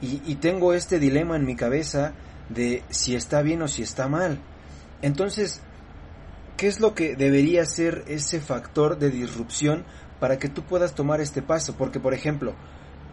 Y, 0.00 0.22
y 0.26 0.36
tengo 0.36 0.74
este 0.74 0.98
dilema 0.98 1.36
en 1.36 1.44
mi 1.44 1.54
cabeza 1.54 2.12
de 2.48 2.82
si 2.90 3.14
está 3.14 3.42
bien 3.42 3.62
o 3.62 3.68
si 3.68 3.82
está 3.82 4.08
mal. 4.08 4.38
Entonces, 5.02 5.62
¿qué 6.56 6.66
es 6.66 6.80
lo 6.80 6.94
que 6.94 7.16
debería 7.16 7.64
ser 7.64 8.04
ese 8.08 8.40
factor 8.40 8.98
de 8.98 9.10
disrupción 9.10 9.84
para 10.18 10.38
que 10.38 10.48
tú 10.48 10.62
puedas 10.62 10.94
tomar 10.94 11.20
este 11.20 11.42
paso? 11.42 11.76
Porque, 11.76 12.00
por 12.00 12.14
ejemplo, 12.14 12.54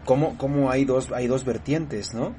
¿cómo, 0.04 0.36
cómo 0.38 0.70
hay, 0.70 0.84
dos, 0.84 1.10
hay 1.12 1.28
dos 1.28 1.44
vertientes, 1.44 2.14
no? 2.14 2.34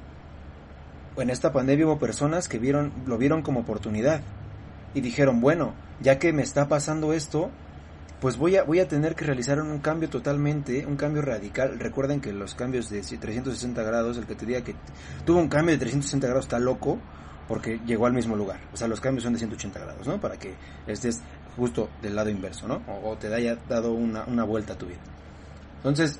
En 1.17 1.29
esta 1.29 1.51
pandemia 1.53 1.85
hubo 1.85 1.99
personas 1.99 2.47
que 2.47 2.59
vieron, 2.59 2.93
lo 3.05 3.17
vieron 3.17 3.41
como 3.41 3.61
oportunidad 3.61 4.21
y 4.93 5.01
dijeron, 5.01 5.41
bueno, 5.41 5.73
ya 6.01 6.19
que 6.19 6.33
me 6.33 6.41
está 6.41 6.67
pasando 6.67 7.13
esto, 7.13 7.49
pues 8.21 8.37
voy 8.37 8.55
a, 8.55 8.63
voy 8.63 8.79
a 8.79 8.87
tener 8.87 9.15
que 9.15 9.25
realizar 9.25 9.59
un 9.59 9.79
cambio 9.79 10.09
totalmente, 10.09 10.85
un 10.85 10.95
cambio 10.95 11.23
radical. 11.23 11.79
Recuerden 11.79 12.21
que 12.21 12.31
los 12.31 12.53
cambios 12.53 12.89
de 12.89 13.01
360 13.01 13.81
grados, 13.81 14.17
el 14.17 14.27
que 14.27 14.35
te 14.35 14.45
diga 14.45 14.61
que 14.61 14.75
tuvo 15.25 15.39
un 15.39 15.49
cambio 15.49 15.73
de 15.73 15.79
360 15.79 16.27
grados 16.27 16.45
está 16.45 16.59
loco 16.59 16.99
porque 17.47 17.79
llegó 17.85 18.05
al 18.05 18.13
mismo 18.13 18.35
lugar. 18.35 18.59
O 18.71 18.77
sea, 18.77 18.87
los 18.87 19.01
cambios 19.01 19.23
son 19.23 19.33
de 19.33 19.39
180 19.39 19.79
grados, 19.79 20.07
¿no? 20.07 20.21
Para 20.21 20.37
que 20.37 20.53
estés 20.85 21.21
justo 21.57 21.89
del 22.01 22.15
lado 22.15 22.29
inverso, 22.29 22.67
¿no? 22.67 22.81
O, 23.03 23.17
te 23.17 23.33
haya 23.33 23.57
dado 23.67 23.91
una, 23.91 24.23
una 24.25 24.43
vuelta 24.43 24.73
a 24.73 24.77
tu 24.77 24.85
vida. 24.85 24.99
Entonces, 25.77 26.19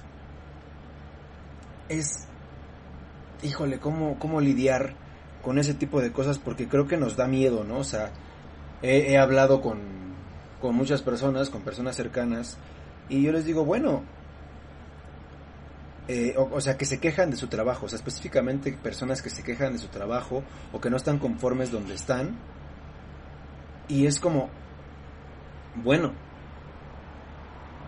es, 1.87 2.27
híjole, 3.43 3.79
¿cómo, 3.79 4.17
cómo 4.17 4.41
lidiar 4.41 4.95
con 5.43 5.59
ese 5.59 5.75
tipo 5.75 6.01
de 6.01 6.11
cosas? 6.11 6.39
Porque 6.39 6.67
creo 6.67 6.87
que 6.87 6.97
nos 6.97 7.15
da 7.15 7.27
miedo, 7.27 7.63
¿no? 7.63 7.77
O 7.77 7.83
sea, 7.83 8.11
he, 8.81 9.17
hablado 9.17 9.61
con, 9.61 9.79
con 10.59 10.75
muchas 10.75 11.01
personas, 11.01 11.49
con 11.49 11.61
personas 11.61 11.95
cercanas, 11.95 12.57
y 13.09 13.21
yo 13.21 13.31
les 13.31 13.45
digo, 13.45 13.65
bueno, 13.65 14.03
eh, 16.07 16.35
o, 16.37 16.59
sea, 16.59 16.77
que 16.77 16.85
se 16.85 16.99
quejan 16.99 17.29
de 17.31 17.37
su 17.37 17.47
trabajo, 17.47 17.85
o 17.85 17.89
sea, 17.89 17.97
específicamente 17.97 18.71
personas 18.73 19.21
que 19.21 19.29
se 19.29 19.43
quejan 19.43 19.73
de 19.73 19.79
su 19.79 19.87
trabajo 19.87 20.43
o 20.73 20.81
que 20.81 20.89
no 20.89 20.97
están 20.97 21.19
conformes 21.19 21.71
donde 21.71 21.93
están. 21.93 22.37
Y 23.87 24.07
es 24.07 24.19
como, 24.19 24.49
bueno, 25.75 26.13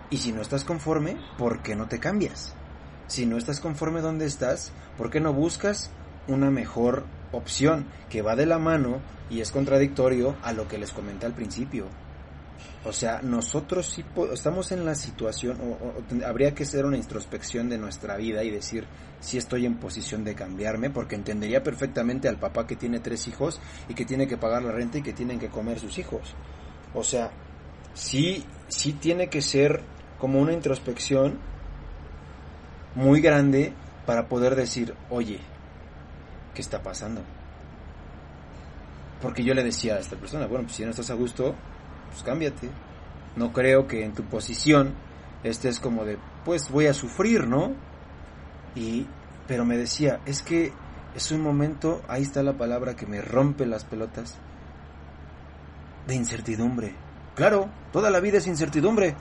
y 0.09 0.17
si 0.17 0.31
no 0.31 0.41
estás 0.41 0.63
conforme, 0.63 1.17
¿por 1.37 1.63
qué 1.63 1.75
no 1.75 1.87
te 1.87 1.99
cambias? 1.99 2.55
Si 3.07 3.25
no 3.25 3.37
estás 3.37 3.59
conforme 3.59 4.01
donde 4.01 4.25
estás, 4.25 4.71
¿por 4.97 5.09
qué 5.09 5.19
no 5.19 5.33
buscas 5.33 5.91
una 6.27 6.51
mejor 6.51 7.03
opción 7.33 7.85
que 8.09 8.21
va 8.21 8.35
de 8.35 8.45
la 8.45 8.59
mano 8.59 9.01
y 9.29 9.41
es 9.41 9.51
contradictorio 9.51 10.37
a 10.41 10.53
lo 10.53 10.67
que 10.67 10.77
les 10.77 10.91
comenté 10.91 11.25
al 11.25 11.33
principio? 11.33 11.87
O 12.85 12.91
sea, 12.91 13.21
nosotros 13.21 13.85
sí 13.87 14.03
estamos 14.33 14.71
en 14.73 14.85
la 14.85 14.93
situación, 14.93 15.57
o, 15.61 16.25
habría 16.25 16.53
que 16.53 16.63
hacer 16.63 16.85
una 16.85 16.97
introspección 16.97 17.69
de 17.69 17.77
nuestra 17.77 18.17
vida 18.17 18.43
y 18.43 18.49
decir 18.49 18.85
si 19.21 19.37
estoy 19.37 19.65
en 19.65 19.75
posición 19.75 20.25
de 20.25 20.35
cambiarme, 20.35 20.89
porque 20.89 21.15
entendería 21.15 21.63
perfectamente 21.63 22.27
al 22.27 22.37
papá 22.37 22.67
que 22.67 22.75
tiene 22.75 22.99
tres 22.99 23.27
hijos 23.27 23.61
y 23.87 23.93
que 23.93 24.03
tiene 24.03 24.27
que 24.27 24.37
pagar 24.37 24.63
la 24.63 24.71
renta 24.73 24.97
y 24.97 25.01
que 25.01 25.13
tienen 25.13 25.39
que 25.39 25.47
comer 25.47 25.79
sus 25.79 25.97
hijos. 25.97 26.35
O 26.93 27.03
sea, 27.05 27.31
sí, 27.93 28.45
sí 28.67 28.93
tiene 28.93 29.29
que 29.29 29.41
ser 29.41 29.81
como 30.19 30.41
una 30.41 30.51
introspección 30.51 31.39
muy 32.95 33.21
grande 33.21 33.73
para 34.05 34.27
poder 34.27 34.55
decir, 34.55 34.93
oye, 35.09 35.39
¿qué 36.53 36.61
está 36.61 36.81
pasando? 36.81 37.21
Porque 39.21 39.43
yo 39.43 39.53
le 39.53 39.63
decía 39.63 39.95
a 39.95 39.99
esta 39.99 40.15
persona, 40.15 40.47
bueno, 40.47 40.65
pues 40.65 40.75
si 40.75 40.83
no 40.83 40.91
estás 40.91 41.09
a 41.09 41.15
gusto, 41.15 41.55
pues 42.11 42.23
cámbiate. 42.23 42.69
No 43.35 43.51
creo 43.53 43.87
que 43.87 44.03
en 44.03 44.13
tu 44.13 44.23
posición 44.23 44.93
estés 45.43 45.79
como 45.79 46.05
de, 46.05 46.17
pues 46.45 46.69
voy 46.69 46.87
a 46.87 46.93
sufrir, 46.93 47.47
¿no? 47.47 47.73
Y, 48.75 49.07
pero 49.47 49.65
me 49.65 49.77
decía, 49.77 50.19
es 50.25 50.41
que 50.41 50.71
es 51.15 51.31
un 51.31 51.41
momento, 51.41 52.01
ahí 52.07 52.23
está 52.23 52.43
la 52.43 52.53
palabra 52.53 52.95
que 52.95 53.05
me 53.05 53.21
rompe 53.21 53.65
las 53.65 53.85
pelotas, 53.85 54.37
de 56.07 56.15
incertidumbre. 56.15 56.95
Claro, 57.35 57.69
toda 57.91 58.09
la 58.09 58.19
vida 58.19 58.37
es 58.37 58.47
incertidumbre. 58.47 59.15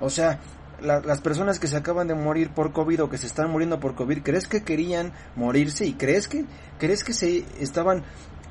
O 0.00 0.10
sea, 0.10 0.40
las 0.82 1.20
personas 1.20 1.58
que 1.58 1.66
se 1.66 1.76
acaban 1.76 2.08
de 2.08 2.14
morir 2.14 2.50
por 2.50 2.72
COVID 2.72 3.04
o 3.04 3.10
que 3.10 3.18
se 3.18 3.26
están 3.26 3.50
muriendo 3.50 3.80
por 3.80 3.94
COVID, 3.94 4.22
¿crees 4.22 4.46
que 4.46 4.62
querían 4.62 5.12
morirse 5.36 5.86
y 5.86 5.94
crees 5.94 6.28
que 6.28 6.44
crees 6.78 7.04
que 7.04 7.12
se 7.12 7.44
estaban 7.60 8.02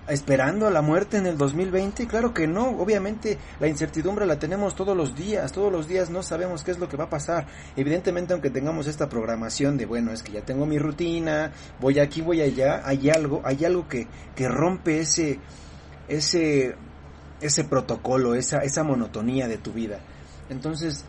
esperando 0.08 0.68
a 0.68 0.72
la 0.72 0.82
muerte 0.82 1.18
en 1.18 1.26
el 1.26 1.38
2020? 1.38 2.08
Claro 2.08 2.34
que 2.34 2.48
no, 2.48 2.70
obviamente 2.70 3.38
la 3.60 3.68
incertidumbre 3.68 4.26
la 4.26 4.40
tenemos 4.40 4.76
todos 4.76 4.96
los 4.96 5.16
días, 5.16 5.52
todos 5.52 5.72
los 5.72 5.88
días 5.88 6.10
no 6.10 6.24
sabemos 6.24 6.64
qué 6.64 6.72
es 6.72 6.80
lo 6.80 6.90
que 6.90 6.98
va 6.98 7.06
a 7.06 7.10
pasar. 7.10 7.48
Evidentemente 7.76 8.34
aunque 8.34 8.50
tengamos 8.50 8.88
esta 8.88 9.10
programación 9.10 9.78
de, 9.78 9.86
bueno, 9.86 10.12
es 10.12 10.24
que 10.24 10.34
ya 10.34 10.42
tengo 10.42 10.66
mi 10.66 10.80
rutina, 10.80 11.52
voy 11.80 12.00
aquí, 12.00 12.22
voy 12.22 12.42
allá, 12.42 12.82
hay 12.86 13.10
algo, 13.10 13.42
hay 13.44 13.64
algo 13.66 13.88
que, 13.88 14.08
que 14.36 14.48
rompe 14.48 15.00
ese, 15.00 15.40
ese, 16.08 16.76
ese 17.40 17.64
protocolo, 17.64 18.36
esa, 18.36 18.60
esa 18.60 18.84
monotonía 18.84 19.48
de 19.48 19.58
tu 19.58 19.72
vida. 19.72 20.00
Entonces, 20.50 21.06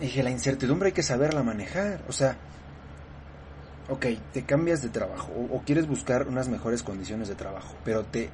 dije, 0.00 0.22
la 0.22 0.30
incertidumbre 0.30 0.88
hay 0.88 0.92
que 0.92 1.02
saberla 1.02 1.42
manejar, 1.42 2.02
o 2.08 2.12
sea, 2.12 2.36
ok, 3.88 4.06
te 4.32 4.44
cambias 4.44 4.82
de 4.82 4.90
trabajo 4.90 5.32
o, 5.32 5.62
quieres 5.62 5.86
buscar 5.86 6.28
unas 6.28 6.48
mejores 6.48 6.82
condiciones 6.82 7.28
de 7.28 7.34
trabajo, 7.34 7.74
pero 7.84 8.04
te, 8.04 8.30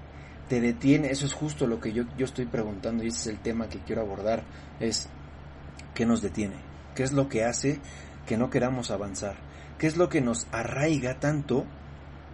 te 0.48 0.60
detiene, 0.60 1.10
eso 1.10 1.26
es 1.26 1.32
justo 1.32 1.66
lo 1.66 1.80
que 1.80 1.92
yo, 1.92 2.04
yo 2.16 2.24
estoy 2.24 2.46
preguntando 2.46 3.04
y 3.04 3.08
ese 3.08 3.18
es 3.20 3.26
el 3.28 3.38
tema 3.40 3.68
que 3.68 3.78
quiero 3.80 4.02
abordar, 4.02 4.42
es 4.80 5.08
¿qué 5.94 6.04
nos 6.06 6.22
detiene? 6.22 6.56
¿Qué 6.94 7.02
es 7.02 7.12
lo 7.12 7.28
que 7.28 7.44
hace 7.44 7.80
que 8.26 8.36
no 8.36 8.50
queramos 8.50 8.90
avanzar? 8.90 9.36
¿Qué 9.78 9.86
es 9.86 9.96
lo 9.96 10.08
que 10.08 10.20
nos 10.20 10.46
arraiga 10.52 11.18
tanto 11.18 11.64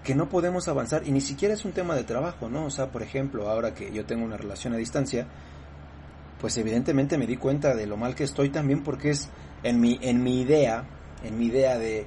que 0.05 0.15
no 0.15 0.29
podemos 0.29 0.69
avanzar? 0.69 1.07
Y 1.07 1.13
ni 1.13 1.21
siquiera 1.21 1.55
es 1.55 1.65
un 1.65 1.73
tema 1.73 1.95
de 1.95 2.05
trabajo, 2.05 2.49
¿no? 2.49 2.67
O 2.67 2.71
sea, 2.71 2.91
por 2.91 3.03
ejemplo, 3.03 3.49
ahora 3.49 3.75
que 3.75 3.93
yo 3.93 4.05
tengo 4.05 4.25
una 4.25 4.37
relación 4.37 4.75
a 4.75 4.77
distancia, 4.77 5.27
pues 6.41 6.57
evidentemente 6.57 7.19
me 7.19 7.27
di 7.27 7.37
cuenta 7.37 7.75
de 7.75 7.87
lo 7.87 7.97
mal 7.97 8.15
que 8.15 8.25
estoy 8.25 8.51
también 8.51 8.83
porque 8.83 9.11
es 9.11 9.29
en 9.63 9.81
mi, 9.81 9.99
en 10.01 10.23
mi 10.23 10.41
idea, 10.41 10.89
en 11.23 11.39
mi 11.39 11.47
idea 11.47 11.79
de 11.79 12.07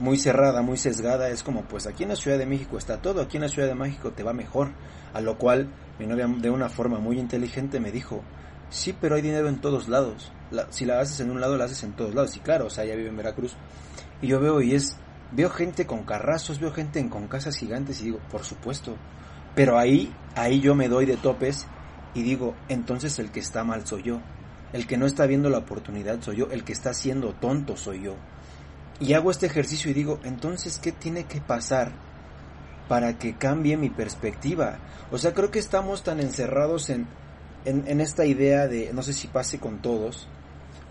muy 0.00 0.18
cerrada, 0.18 0.62
muy 0.62 0.76
sesgada, 0.76 1.28
es 1.28 1.42
como 1.42 1.62
pues 1.62 1.86
aquí 1.86 2.04
en 2.04 2.10
la 2.10 2.16
Ciudad 2.16 2.38
de 2.38 2.46
México 2.46 2.78
está 2.78 3.02
todo, 3.02 3.20
aquí 3.20 3.36
en 3.36 3.42
la 3.42 3.48
Ciudad 3.48 3.68
de 3.68 3.74
México 3.74 4.12
te 4.12 4.22
va 4.22 4.32
mejor, 4.32 4.70
a 5.12 5.20
lo 5.20 5.38
cual 5.38 5.68
mi 5.98 6.06
novia 6.06 6.26
de 6.28 6.50
una 6.50 6.68
forma 6.68 6.98
muy 6.98 7.18
inteligente 7.18 7.80
me 7.80 7.90
dijo, 7.90 8.22
sí, 8.70 8.94
pero 8.98 9.16
hay 9.16 9.22
dinero 9.22 9.48
en 9.48 9.60
todos 9.60 9.88
lados, 9.88 10.30
si 10.70 10.84
la 10.84 11.00
haces 11.00 11.20
en 11.20 11.30
un 11.30 11.40
lado, 11.40 11.56
la 11.56 11.64
haces 11.64 11.82
en 11.82 11.94
todos 11.94 12.14
lados, 12.14 12.36
y 12.36 12.40
claro, 12.40 12.66
o 12.66 12.70
sea, 12.70 12.84
ella 12.84 12.94
vive 12.94 13.08
en 13.08 13.16
Veracruz, 13.16 13.56
y 14.22 14.28
yo 14.28 14.38
veo 14.40 14.60
y 14.60 14.74
es, 14.74 14.96
veo 15.32 15.50
gente 15.50 15.86
con 15.86 16.04
carrazos, 16.04 16.60
veo 16.60 16.72
gente 16.72 17.06
con 17.08 17.26
casas 17.26 17.56
gigantes 17.56 18.00
y 18.00 18.04
digo, 18.04 18.20
por 18.30 18.44
supuesto, 18.44 18.96
pero 19.54 19.78
ahí, 19.78 20.14
ahí 20.36 20.60
yo 20.60 20.74
me 20.74 20.88
doy 20.88 21.06
de 21.06 21.16
topes 21.16 21.66
y 22.14 22.22
digo, 22.22 22.54
entonces 22.68 23.18
el 23.18 23.30
que 23.30 23.40
está 23.40 23.64
mal 23.64 23.86
soy 23.86 24.02
yo, 24.02 24.20
el 24.72 24.86
que 24.86 24.96
no 24.96 25.06
está 25.06 25.26
viendo 25.26 25.50
la 25.50 25.58
oportunidad 25.58 26.20
soy 26.20 26.36
yo, 26.36 26.48
el 26.50 26.64
que 26.64 26.72
está 26.72 26.92
siendo 26.94 27.32
tonto 27.34 27.76
soy 27.76 28.02
yo 28.02 28.16
y 29.00 29.12
hago 29.12 29.30
este 29.30 29.46
ejercicio 29.46 29.90
y 29.90 29.94
digo, 29.94 30.18
entonces, 30.24 30.78
¿qué 30.78 30.92
tiene 30.92 31.24
que 31.24 31.40
pasar 31.40 31.92
para 32.88 33.18
que 33.18 33.36
cambie 33.36 33.76
mi 33.76 33.90
perspectiva? 33.90 34.78
O 35.12 35.18
sea, 35.18 35.34
creo 35.34 35.50
que 35.50 35.60
estamos 35.60 36.02
tan 36.02 36.20
encerrados 36.20 36.90
en, 36.90 37.06
en, 37.64 38.00
esta 38.00 38.26
idea 38.26 38.66
de, 38.66 38.92
no 38.92 39.02
sé 39.02 39.12
si 39.12 39.28
pase 39.28 39.60
con 39.60 39.78
todos, 39.78 40.28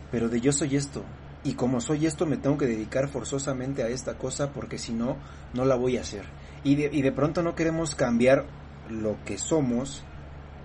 pero 0.09 0.29
de 0.29 0.39
yo 0.39 0.53
soy 0.53 0.77
esto. 0.77 1.03
Y 1.43 1.53
como 1.53 1.81
soy 1.81 2.05
esto, 2.05 2.25
me 2.25 2.37
tengo 2.37 2.57
que 2.57 2.65
dedicar 2.65 3.09
forzosamente 3.09 3.83
a 3.83 3.89
esta 3.89 4.17
cosa 4.17 4.51
porque 4.51 4.77
si 4.77 4.93
no, 4.93 5.17
no 5.53 5.65
la 5.65 5.75
voy 5.75 5.97
a 5.97 6.01
hacer. 6.01 6.23
Y 6.63 6.75
de, 6.75 6.89
y 6.91 7.01
de 7.01 7.11
pronto 7.11 7.43
no 7.43 7.55
queremos 7.55 7.93
cambiar 7.93 8.45
lo 8.89 9.17
que 9.25 9.37
somos 9.37 10.03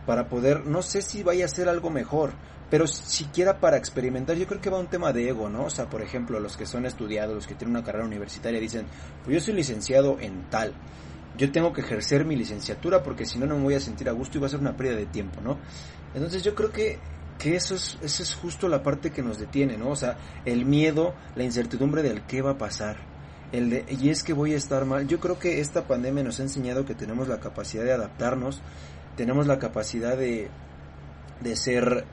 para 0.06 0.28
poder, 0.28 0.66
no 0.66 0.82
sé 0.82 1.02
si 1.02 1.22
vaya 1.22 1.44
a 1.44 1.48
ser 1.48 1.68
algo 1.68 1.90
mejor, 1.90 2.32
pero 2.70 2.86
siquiera 2.86 3.60
para 3.60 3.76
experimentar, 3.76 4.36
yo 4.36 4.46
creo 4.46 4.60
que 4.60 4.70
va 4.70 4.78
un 4.78 4.88
tema 4.88 5.12
de 5.12 5.28
ego, 5.28 5.48
¿no? 5.48 5.64
O 5.64 5.70
sea, 5.70 5.90
por 5.90 6.02
ejemplo, 6.02 6.40
los 6.40 6.56
que 6.56 6.66
son 6.66 6.86
estudiados, 6.86 7.34
los 7.34 7.46
que 7.46 7.54
tienen 7.54 7.76
una 7.76 7.84
carrera 7.84 8.06
universitaria, 8.06 8.58
dicen, 8.60 8.86
pues 9.24 9.34
yo 9.34 9.40
soy 9.40 9.54
licenciado 9.54 10.18
en 10.20 10.48
tal, 10.48 10.74
yo 11.36 11.50
tengo 11.50 11.72
que 11.72 11.80
ejercer 11.80 12.24
mi 12.24 12.36
licenciatura 12.36 13.02
porque 13.02 13.26
si 13.26 13.38
no, 13.38 13.46
no 13.46 13.56
me 13.56 13.64
voy 13.64 13.74
a 13.74 13.80
sentir 13.80 14.08
a 14.08 14.12
gusto 14.12 14.38
y 14.38 14.40
va 14.40 14.46
a 14.46 14.50
ser 14.50 14.60
una 14.60 14.76
pérdida 14.76 14.96
de 14.96 15.06
tiempo, 15.06 15.40
¿no? 15.40 15.58
Entonces 16.14 16.42
yo 16.42 16.54
creo 16.54 16.70
que, 16.70 16.98
que 17.38 17.56
eso, 17.56 17.74
es, 17.74 17.98
eso 18.02 18.22
es 18.22 18.34
justo 18.34 18.68
la 18.68 18.82
parte 18.82 19.10
que 19.10 19.22
nos 19.22 19.38
detiene, 19.38 19.76
¿no? 19.76 19.90
O 19.90 19.96
sea, 19.96 20.18
el 20.44 20.64
miedo, 20.64 21.14
la 21.34 21.44
incertidumbre 21.44 22.02
del 22.02 22.22
qué 22.22 22.42
va 22.42 22.52
a 22.52 22.58
pasar. 22.58 22.96
El 23.50 23.70
de, 23.70 23.84
y 24.00 24.08
es 24.08 24.22
que 24.22 24.32
voy 24.32 24.54
a 24.54 24.56
estar 24.56 24.84
mal. 24.86 25.06
Yo 25.06 25.20
creo 25.20 25.38
que 25.38 25.60
esta 25.60 25.86
pandemia 25.86 26.24
nos 26.24 26.40
ha 26.40 26.42
enseñado 26.42 26.86
que 26.86 26.94
tenemos 26.94 27.28
la 27.28 27.38
capacidad 27.38 27.84
de 27.84 27.92
adaptarnos, 27.92 28.62
tenemos 29.16 29.46
la 29.46 29.58
capacidad 29.58 30.16
de, 30.16 30.48
de 31.40 31.56
ser 31.56 32.04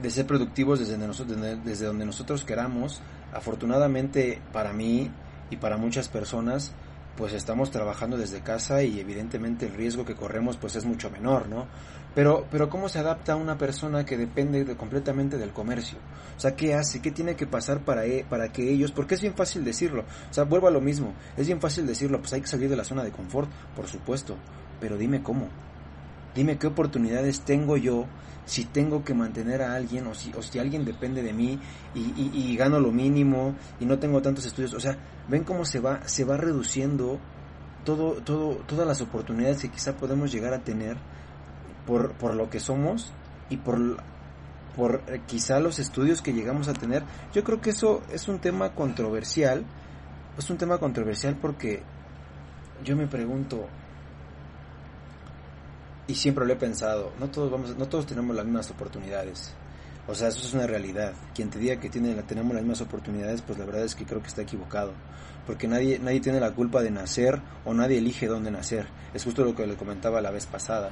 de 0.00 0.10
ser 0.10 0.26
productivos 0.26 0.78
desde, 0.78 0.98
nosotros, 0.98 1.38
desde 1.64 1.86
donde 1.86 2.04
nosotros 2.04 2.44
queramos. 2.44 3.00
Afortunadamente 3.32 4.40
para 4.52 4.72
mí 4.72 5.10
y 5.50 5.56
para 5.56 5.76
muchas 5.76 6.08
personas, 6.08 6.72
pues 7.16 7.32
estamos 7.32 7.70
trabajando 7.70 8.16
desde 8.16 8.40
casa 8.40 8.82
y 8.82 9.00
evidentemente 9.00 9.66
el 9.66 9.74
riesgo 9.74 10.04
que 10.04 10.14
corremos 10.14 10.56
pues 10.56 10.76
es 10.76 10.84
mucho 10.84 11.10
menor, 11.10 11.48
¿no? 11.48 11.66
Pero, 12.14 12.46
pero 12.50 12.70
¿cómo 12.70 12.88
se 12.88 12.98
adapta 12.98 13.36
una 13.36 13.58
persona 13.58 14.06
que 14.06 14.16
depende 14.16 14.64
completamente 14.76 15.36
del 15.36 15.50
comercio? 15.50 15.98
O 16.36 16.40
sea, 16.40 16.56
¿qué 16.56 16.74
hace? 16.74 17.02
¿Qué 17.02 17.10
tiene 17.10 17.36
que 17.36 17.46
pasar 17.46 17.80
para, 17.80 18.06
e, 18.06 18.24
para 18.24 18.52
que 18.52 18.70
ellos? 18.70 18.90
Porque 18.90 19.16
es 19.16 19.20
bien 19.20 19.34
fácil 19.34 19.64
decirlo. 19.64 20.04
O 20.30 20.32
sea, 20.32 20.44
vuelvo 20.44 20.66
a 20.66 20.70
lo 20.70 20.80
mismo. 20.80 21.12
Es 21.36 21.46
bien 21.46 21.60
fácil 21.60 21.86
decirlo, 21.86 22.18
pues 22.20 22.32
hay 22.32 22.40
que 22.40 22.46
salir 22.46 22.70
de 22.70 22.76
la 22.76 22.84
zona 22.84 23.04
de 23.04 23.10
confort, 23.10 23.50
por 23.74 23.86
supuesto. 23.86 24.34
Pero 24.80 24.96
dime 24.96 25.22
cómo. 25.22 25.48
Dime 26.36 26.58
qué 26.58 26.68
oportunidades 26.68 27.40
tengo 27.40 27.76
yo 27.76 28.04
si 28.44 28.64
tengo 28.64 29.02
que 29.02 29.14
mantener 29.14 29.62
a 29.62 29.74
alguien 29.74 30.06
o 30.06 30.14
si, 30.14 30.32
o 30.34 30.42
si 30.42 30.58
alguien 30.60 30.84
depende 30.84 31.22
de 31.22 31.32
mí 31.32 31.58
y, 31.94 32.56
gano 32.56 32.78
lo 32.78 32.92
mínimo 32.92 33.54
y 33.80 33.86
no 33.86 33.98
tengo 33.98 34.22
tantos 34.22 34.46
estudios. 34.46 34.74
O 34.74 34.80
sea, 34.80 34.96
ven 35.28 35.42
cómo 35.42 35.64
se 35.64 35.80
va, 35.80 36.06
se 36.06 36.24
va 36.24 36.36
reduciendo 36.36 37.18
todo, 37.84 38.22
todo, 38.22 38.56
todas 38.66 38.86
las 38.86 39.00
oportunidades 39.00 39.62
que 39.62 39.70
quizá 39.70 39.96
podemos 39.96 40.30
llegar 40.30 40.54
a 40.54 40.60
tener 40.60 40.96
por, 41.86 42.12
por 42.12 42.34
lo 42.34 42.48
que 42.50 42.60
somos 42.60 43.12
y 43.50 43.56
por 43.56 43.96
por 44.76 45.02
eh, 45.06 45.22
quizá 45.26 45.58
los 45.58 45.78
estudios 45.78 46.20
que 46.20 46.34
llegamos 46.34 46.68
a 46.68 46.74
tener. 46.74 47.02
Yo 47.32 47.42
creo 47.42 47.60
que 47.60 47.70
eso 47.70 48.02
es 48.12 48.28
un 48.28 48.38
tema 48.38 48.74
controversial, 48.74 49.64
es 50.38 50.50
un 50.50 50.58
tema 50.58 50.78
controversial 50.78 51.36
porque 51.40 51.82
yo 52.84 52.94
me 52.94 53.06
pregunto, 53.06 53.66
y 56.08 56.14
siempre 56.14 56.46
lo 56.46 56.52
he 56.52 56.56
pensado, 56.56 57.12
no 57.18 57.28
todos, 57.28 57.50
vamos, 57.50 57.76
no 57.76 57.86
todos 57.86 58.06
tenemos 58.06 58.34
las 58.34 58.44
mismas 58.44 58.70
oportunidades. 58.70 59.54
O 60.08 60.14
sea, 60.14 60.28
eso 60.28 60.38
es 60.38 60.54
una 60.54 60.66
realidad. 60.66 61.14
Quien 61.34 61.50
te 61.50 61.58
diga 61.58 61.80
que 61.80 61.90
tiene, 61.90 62.14
tenemos 62.22 62.54
las 62.54 62.62
mismas 62.62 62.80
oportunidades, 62.80 63.42
pues 63.42 63.58
la 63.58 63.64
verdad 63.64 63.84
es 63.84 63.94
que 63.96 64.04
creo 64.04 64.22
que 64.22 64.28
está 64.28 64.42
equivocado. 64.42 64.92
Porque 65.46 65.66
nadie, 65.66 65.98
nadie 65.98 66.20
tiene 66.20 66.38
la 66.38 66.52
culpa 66.52 66.82
de 66.82 66.90
nacer 66.90 67.40
o 67.64 67.74
nadie 67.74 67.98
elige 67.98 68.26
dónde 68.26 68.50
nacer. 68.50 68.86
Es 69.14 69.24
justo 69.24 69.44
lo 69.44 69.54
que 69.54 69.66
le 69.66 69.74
comentaba 69.74 70.20
la 70.20 70.30
vez 70.30 70.46
pasada. 70.46 70.90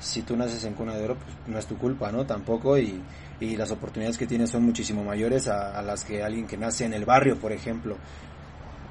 Si 0.00 0.22
tú 0.22 0.36
naces 0.36 0.64
en 0.64 0.74
cuna 0.74 0.94
de 0.94 1.04
oro, 1.04 1.16
pues 1.16 1.36
no 1.46 1.58
es 1.58 1.66
tu 1.66 1.76
culpa, 1.76 2.10
¿no? 2.10 2.24
Tampoco. 2.24 2.78
Y, 2.78 3.02
y 3.40 3.56
las 3.56 3.70
oportunidades 3.70 4.16
que 4.16 4.26
tienes 4.26 4.50
son 4.50 4.62
muchísimo 4.64 5.04
mayores 5.04 5.46
a, 5.48 5.78
a 5.78 5.82
las 5.82 6.04
que 6.04 6.22
alguien 6.22 6.46
que 6.46 6.56
nace 6.56 6.84
en 6.84 6.94
el 6.94 7.04
barrio, 7.04 7.38
por 7.38 7.52
ejemplo. 7.52 7.96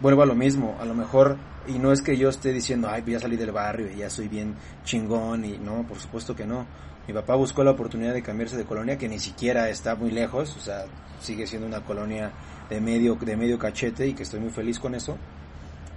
Vuelvo 0.04 0.22
a 0.22 0.26
lo 0.26 0.36
mismo. 0.36 0.76
A 0.82 0.86
lo 0.86 0.94
mejor 0.94 1.38
y 1.66 1.80
no 1.80 1.94
es 1.94 2.02
que 2.02 2.18
yo 2.18 2.28
esté 2.28 2.52
diciendo, 2.52 2.90
ay, 2.92 3.04
voy 3.04 3.16
a 3.16 3.22
salir 3.22 3.40
del 3.40 3.54
barrio 3.54 3.90
y 3.90 4.00
ya 4.00 4.10
soy 4.10 4.28
bien 4.28 4.54
chingón 4.84 5.46
y 5.46 5.58
no, 5.58 5.84
por 5.88 5.98
supuesto 5.98 6.36
que 6.36 6.46
no. 6.46 6.66
Mi 7.08 7.14
papá 7.14 7.36
buscó 7.36 7.64
la 7.64 7.72
oportunidad 7.72 8.14
de 8.14 8.22
cambiarse 8.22 8.58
de 8.58 8.66
colonia 8.66 8.98
que 8.98 9.08
ni 9.08 9.18
siquiera 9.18 9.70
está 9.70 9.96
muy 9.96 10.12
lejos, 10.12 10.58
o 10.58 10.60
sea, 10.60 10.84
sigue 11.22 11.48
siendo 11.48 11.66
una 11.68 11.86
colonia 11.86 12.34
de 12.70 12.82
medio, 12.82 13.16
de 13.16 13.38
medio 13.38 13.58
cachete 13.58 14.06
y 14.06 14.14
que 14.14 14.24
estoy 14.24 14.42
muy 14.42 14.50
feliz 14.50 14.78
con 14.78 14.94
eso. 14.94 15.18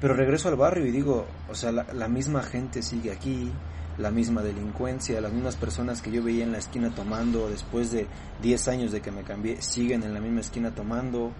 Pero 0.01 0.15
regreso 0.15 0.49
al 0.49 0.57
barrio 0.57 0.87
y 0.87 0.93
digo, 0.93 1.27
o 1.51 1.55
sea, 1.57 1.73
la, 1.73 1.87
la 1.93 2.07
misma 2.07 2.45
gente 2.45 2.83
sigue 2.83 3.11
aquí, 3.11 3.51
la 3.99 4.13
misma 4.13 4.43
delincuencia, 4.43 5.21
las 5.21 5.33
mismas 5.33 5.57
personas 5.57 6.01
que 6.01 6.13
yo 6.13 6.23
veía 6.23 6.45
en 6.45 6.53
la 6.53 6.59
esquina 6.59 6.95
tomando 6.95 7.49
después 7.49 7.91
de 7.91 8.07
10 8.41 8.69
años 8.69 8.93
de 8.93 9.01
que 9.01 9.11
me 9.11 9.25
cambié, 9.25 9.61
siguen 9.63 10.05
en 10.05 10.15
la 10.15 10.21
misma 10.21 10.43
esquina 10.43 10.73
tomando. 10.73 11.33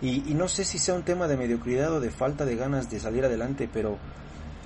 Y, 0.00 0.30
y, 0.30 0.34
no 0.34 0.48
sé 0.48 0.64
si 0.64 0.78
sea 0.78 0.94
un 0.94 1.02
tema 1.02 1.28
de 1.28 1.36
mediocridad 1.36 1.92
o 1.92 2.00
de 2.00 2.10
falta 2.10 2.46
de 2.46 2.56
ganas 2.56 2.90
de 2.90 2.98
salir 2.98 3.24
adelante, 3.24 3.68
pero, 3.70 3.98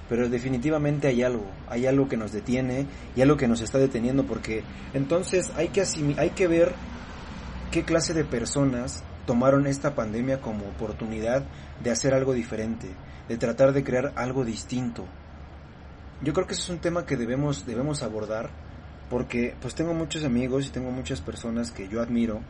pero 0.09 0.29
definitivamente 0.29 1.09
hay 1.09 1.23
algo, 1.23 1.47
hay 1.69 1.87
algo 1.87 2.09
que 2.09 2.17
nos 2.17 2.31
detiene 2.31 2.87
y 3.17 3.21
algo 3.21 3.37
que 3.37 3.49
nos 3.49 3.61
está 3.61 3.79
deteniendo, 3.79 4.25
porque 4.25 4.63
entonces 4.93 5.51
hay 5.57 5.69
que, 5.69 5.83
hay 6.19 6.31
que 6.31 6.47
ver 6.47 6.75
qué 7.73 7.83
clase 7.83 8.15
de 8.15 8.25
personas 8.25 9.03
tomaron 9.27 9.67
esta 9.67 9.95
pandemia 9.95 10.41
como 10.41 10.67
oportunidad 10.67 11.45
de 11.83 11.91
hacer 11.91 12.15
algo 12.15 12.33
diferente, 12.33 12.89
de 13.29 13.37
tratar 13.37 13.73
de 13.73 13.83
crear 13.83 14.13
algo 14.17 14.45
distinto. 14.45 15.05
Yo 16.23 16.33
creo 16.33 16.47
que 16.47 16.55
ese 16.55 16.63
es 16.63 16.69
un 16.71 16.79
tema 16.79 17.07
que 17.07 17.17
debemos, 17.17 17.67
debemos 17.67 18.03
abordar, 18.03 18.51
porque 19.11 19.55
pues 19.61 19.75
tengo 19.75 19.95
muchos 19.95 20.25
amigos 20.25 20.67
y 20.67 20.71
tengo 20.71 20.91
muchas 20.91 21.21
personas 21.21 21.71
que 21.71 21.89
yo 21.89 22.01
admiro, 22.01 22.41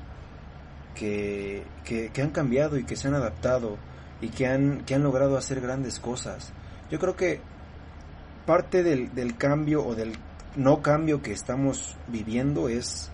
que, 0.95 1.65
que, 1.85 2.23
han 2.23 2.31
cambiado 2.31 2.79
y 2.79 2.85
que 2.85 2.97
se 2.97 3.09
han 3.09 3.15
adaptado 3.15 3.77
y 4.21 4.29
que 4.29 4.47
han, 4.47 4.85
que 4.85 4.95
han 4.95 5.03
logrado 5.03 5.37
hacer 5.37 5.61
grandes 5.61 5.99
cosas. 6.01 6.53
Yo 6.91 6.99
creo 6.99 7.17
que 7.17 7.41
parte 8.47 8.83
del, 8.83 9.15
del 9.15 9.37
cambio 9.37 9.85
o 9.85 9.95
del 9.95 10.13
no 10.57 10.83
cambio 10.83 11.23
que 11.23 11.33
estamos 11.33 11.97
viviendo 12.09 12.69
es 12.69 13.11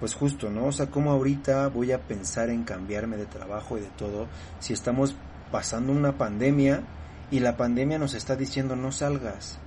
pues 0.00 0.14
justo, 0.14 0.50
¿no? 0.50 0.66
O 0.66 0.72
sea, 0.72 0.86
cómo 0.86 1.10
ahorita 1.10 1.68
voy 1.68 1.92
a 1.92 2.02
pensar 2.02 2.50
en 2.50 2.64
cambiarme 2.64 3.16
de 3.16 3.24
trabajo 3.24 3.78
y 3.78 3.80
de 3.80 3.90
todo 3.96 4.26
si 4.58 4.74
estamos 4.74 5.16
pasando 5.50 5.92
una 5.92 6.18
pandemia 6.18 6.82
y 7.30 7.40
la 7.40 7.56
pandemia 7.56 7.98
nos 7.98 8.14
está 8.14 8.36
diciendo 8.36 8.76
no 8.76 8.92
salgas. 8.92 9.58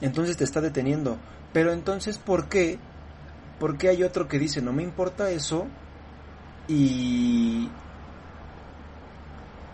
Entonces 0.00 0.36
te 0.36 0.44
está 0.44 0.60
deteniendo. 0.60 1.18
Pero 1.52 1.72
entonces, 1.72 2.18
¿por 2.18 2.48
qué? 2.48 2.78
¿Por 3.60 3.76
qué 3.76 3.90
hay 3.90 4.02
otro 4.02 4.26
que 4.26 4.38
dice, 4.38 4.62
no 4.62 4.72
me 4.72 4.82
importa 4.82 5.30
eso? 5.30 5.66
Y, 6.68 7.68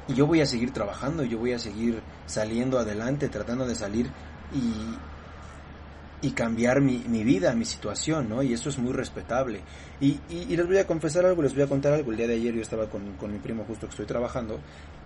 yo 0.09 0.27
voy 0.27 0.41
a 0.41 0.47
seguir 0.47 0.73
trabajando, 0.73 1.23
yo 1.23 1.39
voy 1.39 1.53
a 1.53 1.59
seguir 1.59 2.01
saliendo 2.27 2.79
adelante, 2.79 3.29
tratando 3.29 3.67
de 3.67 3.75
salir 3.75 4.11
y, 4.55 6.27
y 6.27 6.31
cambiar 6.31 6.81
mi, 6.81 7.05
mi, 7.07 7.25
vida, 7.25 7.53
mi 7.55 7.67
situación, 7.67 8.27
¿no? 8.27 8.43
Y 8.43 8.55
eso 8.55 8.71
es 8.71 8.79
muy 8.79 8.95
respetable. 8.95 9.61
Y, 10.01 10.19
y, 10.31 10.47
y, 10.49 10.57
les 10.57 10.67
voy 10.67 10.79
a 10.79 10.87
confesar 10.87 11.27
algo, 11.27 11.43
les 11.43 11.55
voy 11.55 11.65
a 11.65 11.67
contar 11.67 11.93
algo. 11.93 12.11
El 12.11 12.17
día 12.17 12.27
de 12.27 12.35
ayer 12.35 12.55
yo 12.55 12.63
estaba 12.63 12.89
con, 12.89 13.17
con 13.17 13.31
mi 13.31 13.39
primo 13.39 13.65
justo 13.65 13.87
que 13.87 13.91
estoy 13.91 14.07
trabajando 14.07 14.61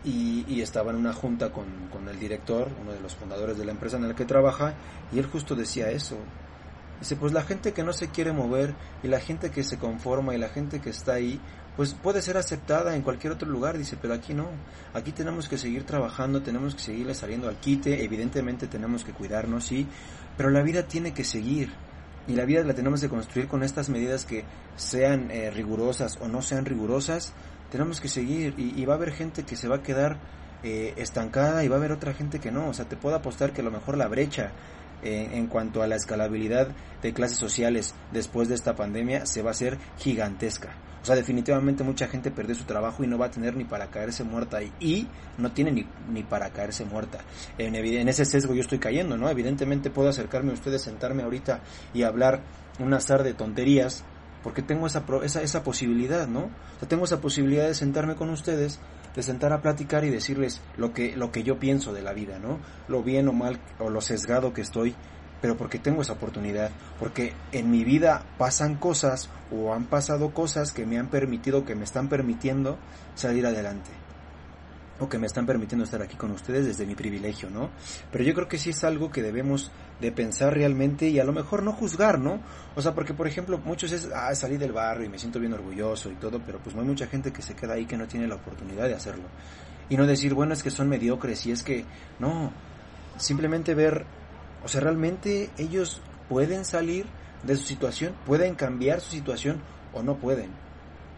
y, 0.04 0.44
y 0.46 0.62
estaba 0.62 0.90
en 0.92 0.98
una 0.98 1.12
junta 1.12 1.50
con, 1.50 1.66
con 1.90 2.08
el 2.08 2.18
director, 2.18 2.68
uno 2.80 2.92
de 2.92 3.00
los 3.00 3.14
fundadores 3.16 3.58
de 3.58 3.64
la 3.64 3.72
empresa 3.72 3.96
en 3.96 4.06
la 4.06 4.14
que 4.14 4.24
trabaja, 4.24 4.74
y 5.12 5.18
él 5.18 5.26
justo 5.26 5.56
decía 5.56 5.90
eso. 5.90 6.16
Dice, 7.00 7.16
pues 7.16 7.32
la 7.32 7.42
gente 7.42 7.72
que 7.72 7.82
no 7.82 7.92
se 7.92 8.10
quiere 8.10 8.32
mover 8.32 8.76
y 9.02 9.08
la 9.08 9.18
gente 9.18 9.50
que 9.50 9.64
se 9.64 9.76
conforma 9.76 10.36
y 10.36 10.38
la 10.38 10.48
gente 10.48 10.80
que 10.80 10.90
está 10.90 11.14
ahí, 11.14 11.40
pues 11.76 11.94
puede 11.94 12.20
ser 12.20 12.36
aceptada 12.36 12.94
en 12.94 13.02
cualquier 13.02 13.32
otro 13.32 13.48
lugar, 13.48 13.78
dice, 13.78 13.96
pero 14.00 14.14
aquí 14.14 14.34
no. 14.34 14.48
Aquí 14.92 15.12
tenemos 15.12 15.48
que 15.48 15.56
seguir 15.56 15.84
trabajando, 15.84 16.42
tenemos 16.42 16.74
que 16.74 16.82
seguirle 16.82 17.14
saliendo 17.14 17.48
al 17.48 17.56
quite, 17.56 18.04
evidentemente 18.04 18.66
tenemos 18.66 19.04
que 19.04 19.12
cuidarnos, 19.12 19.64
sí, 19.64 19.86
pero 20.36 20.50
la 20.50 20.62
vida 20.62 20.82
tiene 20.82 21.14
que 21.14 21.24
seguir. 21.24 21.70
Y 22.28 22.34
la 22.34 22.44
vida 22.44 22.62
la 22.62 22.74
tenemos 22.74 23.00
que 23.00 23.08
construir 23.08 23.48
con 23.48 23.62
estas 23.62 23.88
medidas 23.88 24.24
que 24.24 24.44
sean 24.76 25.30
eh, 25.30 25.50
rigurosas 25.50 26.18
o 26.20 26.28
no 26.28 26.42
sean 26.42 26.66
rigurosas, 26.66 27.32
tenemos 27.70 28.00
que 28.00 28.08
seguir 28.08 28.54
y, 28.58 28.84
va 28.84 28.94
a 28.94 28.96
haber 28.96 29.12
gente 29.12 29.44
que 29.44 29.56
se 29.56 29.66
va 29.66 29.76
a 29.76 29.82
quedar 29.82 30.18
eh, 30.62 30.92
estancada 30.98 31.64
y 31.64 31.68
va 31.68 31.76
a 31.76 31.78
haber 31.78 31.90
otra 31.90 32.12
gente 32.12 32.38
que 32.38 32.52
no. 32.52 32.68
O 32.68 32.74
sea, 32.74 32.84
te 32.84 32.96
puedo 32.96 33.16
apostar 33.16 33.52
que 33.52 33.62
a 33.62 33.64
lo 33.64 33.70
mejor 33.70 33.96
la 33.96 34.08
brecha 34.08 34.52
en, 35.02 35.32
en, 35.32 35.46
cuanto 35.46 35.82
a 35.82 35.86
la 35.86 35.96
escalabilidad 35.96 36.68
de 37.00 37.14
clases 37.14 37.38
sociales 37.38 37.94
después 38.12 38.48
de 38.48 38.56
esta 38.56 38.76
pandemia 38.76 39.24
se 39.24 39.40
va 39.40 39.48
a 39.48 39.52
hacer 39.52 39.78
gigantesca. 39.96 40.76
O 41.02 41.04
sea, 41.04 41.16
definitivamente 41.16 41.82
mucha 41.82 42.06
gente 42.06 42.30
perdió 42.30 42.54
su 42.54 42.64
trabajo 42.64 43.02
y 43.02 43.08
no 43.08 43.18
va 43.18 43.26
a 43.26 43.30
tener 43.30 43.56
ni 43.56 43.64
para 43.64 43.88
caerse 43.88 44.22
muerta 44.22 44.60
y, 44.62 45.08
no 45.36 45.50
tiene 45.50 45.72
ni, 45.72 45.86
ni, 46.10 46.22
para 46.22 46.50
caerse 46.50 46.84
muerta. 46.84 47.18
En, 47.58 47.74
en, 47.74 48.08
ese 48.08 48.24
sesgo 48.24 48.54
yo 48.54 48.60
estoy 48.60 48.78
cayendo, 48.78 49.16
¿no? 49.16 49.28
Evidentemente 49.28 49.90
puedo 49.90 50.08
acercarme 50.08 50.52
a 50.52 50.54
ustedes, 50.54 50.82
sentarme 50.82 51.24
ahorita 51.24 51.60
y 51.92 52.04
hablar 52.04 52.40
un 52.78 52.94
azar 52.94 53.24
de 53.24 53.34
tonterías 53.34 54.04
porque 54.42 54.62
tengo 54.62 54.86
esa, 54.86 55.04
esa, 55.22 55.42
esa 55.42 55.62
posibilidad, 55.62 56.26
¿no? 56.26 56.44
O 56.44 56.78
sea, 56.78 56.88
tengo 56.88 57.04
esa 57.04 57.20
posibilidad 57.20 57.66
de 57.66 57.74
sentarme 57.74 58.16
con 58.16 58.30
ustedes, 58.30 58.80
de 59.14 59.22
sentar 59.22 59.52
a 59.52 59.62
platicar 59.62 60.04
y 60.04 60.10
decirles 60.10 60.60
lo 60.76 60.92
que, 60.92 61.16
lo 61.16 61.30
que 61.30 61.42
yo 61.42 61.58
pienso 61.58 61.92
de 61.92 62.02
la 62.02 62.12
vida, 62.12 62.38
¿no? 62.38 62.58
Lo 62.88 63.02
bien 63.02 63.28
o 63.28 63.32
mal 63.32 63.58
o 63.78 63.88
lo 63.88 64.00
sesgado 64.00 64.52
que 64.52 64.62
estoy, 64.62 64.94
pero 65.42 65.56
porque 65.56 65.80
tengo 65.80 66.00
esa 66.00 66.14
oportunidad, 66.14 66.70
porque 66.98 67.34
en 67.50 67.70
mi 67.70 67.84
vida 67.84 68.24
pasan 68.38 68.76
cosas 68.76 69.28
o 69.50 69.74
han 69.74 69.84
pasado 69.84 70.30
cosas 70.30 70.72
que 70.72 70.86
me 70.86 70.98
han 70.98 71.08
permitido, 71.08 71.66
que 71.66 71.74
me 71.74 71.84
están 71.84 72.08
permitiendo 72.08 72.78
salir 73.14 73.44
adelante 73.44 73.90
o 75.00 75.08
que 75.08 75.18
me 75.18 75.26
están 75.26 75.46
permitiendo 75.46 75.84
estar 75.84 76.00
aquí 76.00 76.16
con 76.16 76.30
ustedes 76.30 76.64
desde 76.64 76.86
mi 76.86 76.94
privilegio, 76.94 77.50
¿no? 77.50 77.70
Pero 78.12 78.22
yo 78.22 78.34
creo 78.34 78.46
que 78.46 78.56
sí 78.56 78.70
es 78.70 78.84
algo 78.84 79.10
que 79.10 79.20
debemos 79.20 79.72
de 80.00 80.12
pensar 80.12 80.54
realmente 80.54 81.08
y 81.08 81.18
a 81.18 81.24
lo 81.24 81.32
mejor 81.32 81.64
no 81.64 81.72
juzgar, 81.72 82.20
¿no? 82.20 82.40
O 82.76 82.82
sea, 82.82 82.94
porque 82.94 83.12
por 83.12 83.26
ejemplo, 83.26 83.58
muchos 83.58 83.90
es, 83.90 84.08
ah, 84.14 84.32
salí 84.36 84.58
del 84.58 84.70
barrio 84.70 85.06
y 85.06 85.08
me 85.08 85.18
siento 85.18 85.40
bien 85.40 85.54
orgulloso 85.54 86.08
y 86.08 86.14
todo, 86.14 86.40
pero 86.46 86.60
pues 86.60 86.76
no 86.76 86.82
hay 86.82 86.86
mucha 86.86 87.08
gente 87.08 87.32
que 87.32 87.42
se 87.42 87.54
queda 87.54 87.74
ahí 87.74 87.84
que 87.84 87.96
no 87.96 88.06
tiene 88.06 88.28
la 88.28 88.36
oportunidad 88.36 88.86
de 88.86 88.94
hacerlo. 88.94 89.24
Y 89.88 89.96
no 89.96 90.06
decir, 90.06 90.34
bueno, 90.34 90.52
es 90.54 90.62
que 90.62 90.70
son 90.70 90.88
mediocres 90.88 91.44
y 91.46 91.52
es 91.52 91.64
que, 91.64 91.84
no, 92.20 92.52
simplemente 93.16 93.74
ver, 93.74 94.06
o 94.64 94.68
sea, 94.68 94.80
realmente 94.80 95.50
ellos 95.58 96.00
pueden 96.28 96.64
salir 96.64 97.06
de 97.42 97.56
su 97.56 97.64
situación, 97.64 98.14
pueden 98.26 98.54
cambiar 98.54 99.00
su 99.00 99.10
situación 99.10 99.60
o 99.92 100.02
no 100.02 100.16
pueden. 100.16 100.50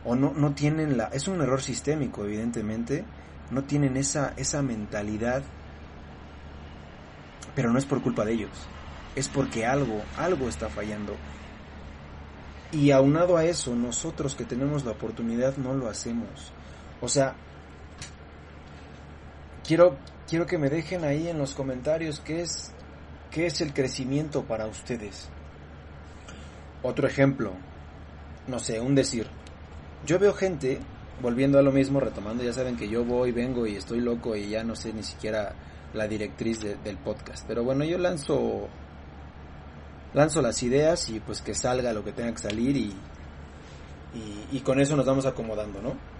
O 0.05 0.15
no, 0.17 0.33
no 0.35 0.55
tienen 0.55 0.97
la... 0.97 1.07
Es 1.07 1.29
un 1.29 1.41
error 1.41 1.63
sistémico, 1.63 2.25
evidentemente, 2.25 3.05
no 3.51 3.65
tienen 3.65 3.97
esa, 3.97 4.35
esa 4.37 4.63
mentalidad, 4.63 5.43
pero 7.55 7.71
no 7.71 7.79
es 7.79 7.85
por 7.85 8.03
culpa 8.03 8.25
de 8.25 8.33
ellos, 8.33 8.51
es 9.15 9.29
porque 9.29 9.67
algo, 9.67 10.03
algo 10.17 10.49
está 10.49 10.69
fallando. 10.69 11.15
Y 12.73 12.91
aunado 12.91 13.37
a 13.37 13.45
eso, 13.45 13.75
nosotros 13.75 14.35
que 14.35 14.45
tenemos 14.45 14.85
la 14.85 14.93
oportunidad 14.93 15.57
no 15.57 15.75
lo 15.75 15.89
hacemos. 15.89 16.53
O 17.01 17.09
sea, 17.09 17.35
quiero, 19.67 19.97
quiero 20.29 20.47
que 20.47 20.59
me 20.59 20.71
dejen 20.71 21.05
ahí 21.05 21.29
en 21.29 21.39
los 21.39 21.55
comentarios 21.55 22.21
qué 22.21 22.43
es, 22.43 22.75
qué 23.35 23.47
es 23.47 23.61
el 23.61 23.75
crecimiento 23.75 24.45
para 24.45 24.69
ustedes. 24.69 25.29
Otro 26.85 27.09
ejemplo, 27.09 27.53
no 28.47 28.61
sé, 28.61 28.81
un 28.81 28.95
decir. 28.95 29.27
Yo 30.07 30.21
veo 30.21 30.33
gente 30.33 30.79
volviendo 31.21 31.59
a 31.59 31.63
lo 31.63 31.73
mismo, 31.73 31.99
retomando, 31.99 32.45
ya 32.45 32.53
saben 32.53 32.77
que 32.77 32.89
yo 32.89 33.05
voy, 33.05 33.33
vengo 33.33 33.67
y 33.67 33.75
estoy 33.75 34.01
loco 34.01 34.37
y 34.37 34.51
ya 34.51 34.63
no 34.63 34.77
sé 34.77 34.93
ni 34.93 35.03
siquiera 35.03 35.53
la 35.95 36.07
directriz 36.07 36.61
de, 36.61 36.77
del 36.77 36.97
podcast. 36.97 37.45
Pero 37.49 37.65
bueno, 37.65 37.83
yo 37.85 37.99
lanzo 37.99 38.69
lanzo 40.13 40.41
las 40.41 40.63
ideas 40.63 41.09
y 41.09 41.19
pues 41.19 41.43
que 41.43 41.57
salga 41.57 41.93
lo 41.93 42.05
que 42.05 42.13
tenga 42.13 42.31
que 42.31 42.39
salir 42.39 42.77
y, 42.77 42.95
y, 44.15 44.57
y 44.57 44.61
con 44.61 44.79
eso 44.81 44.95
nos 44.95 45.07
vamos 45.07 45.27
acomodando, 45.27 45.83
¿no? 45.83 46.14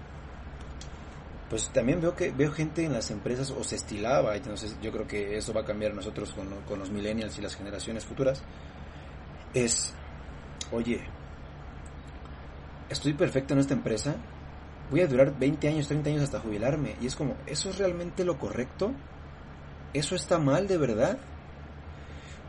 Pues 1.49 1.69
también 1.69 2.01
veo 2.01 2.15
que 2.15 2.31
veo 2.31 2.51
gente 2.51 2.83
en 2.83 2.93
las 2.93 3.11
empresas 3.11 3.51
o 3.51 3.63
se 3.63 3.75
estilaba, 3.75 4.35
entonces 4.35 4.75
yo 4.81 4.91
creo 4.91 5.05
que 5.05 5.37
eso 5.37 5.53
va 5.53 5.61
a 5.61 5.65
cambiar 5.65 5.93
nosotros 5.93 6.33
con, 6.33 6.47
con 6.67 6.79
los 6.79 6.89
millennials 6.89 7.37
y 7.37 7.41
las 7.41 7.55
generaciones 7.55 8.03
futuras. 8.03 8.41
Es, 9.53 9.93
oye, 10.71 11.01
estoy 12.89 13.13
perfecto 13.13 13.53
en 13.53 13.59
esta 13.59 13.73
empresa, 13.73 14.15
voy 14.89 15.01
a 15.01 15.07
durar 15.07 15.37
20 15.37 15.67
años, 15.67 15.87
30 15.87 16.09
años 16.09 16.23
hasta 16.23 16.39
jubilarme. 16.39 16.95
Y 17.01 17.07
es 17.07 17.15
como, 17.15 17.35
¿eso 17.45 17.69
es 17.69 17.77
realmente 17.77 18.23
lo 18.23 18.37
correcto? 18.37 18.91
¿Eso 19.93 20.15
está 20.15 20.39
mal 20.39 20.67
de 20.67 20.77
verdad? 20.77 21.17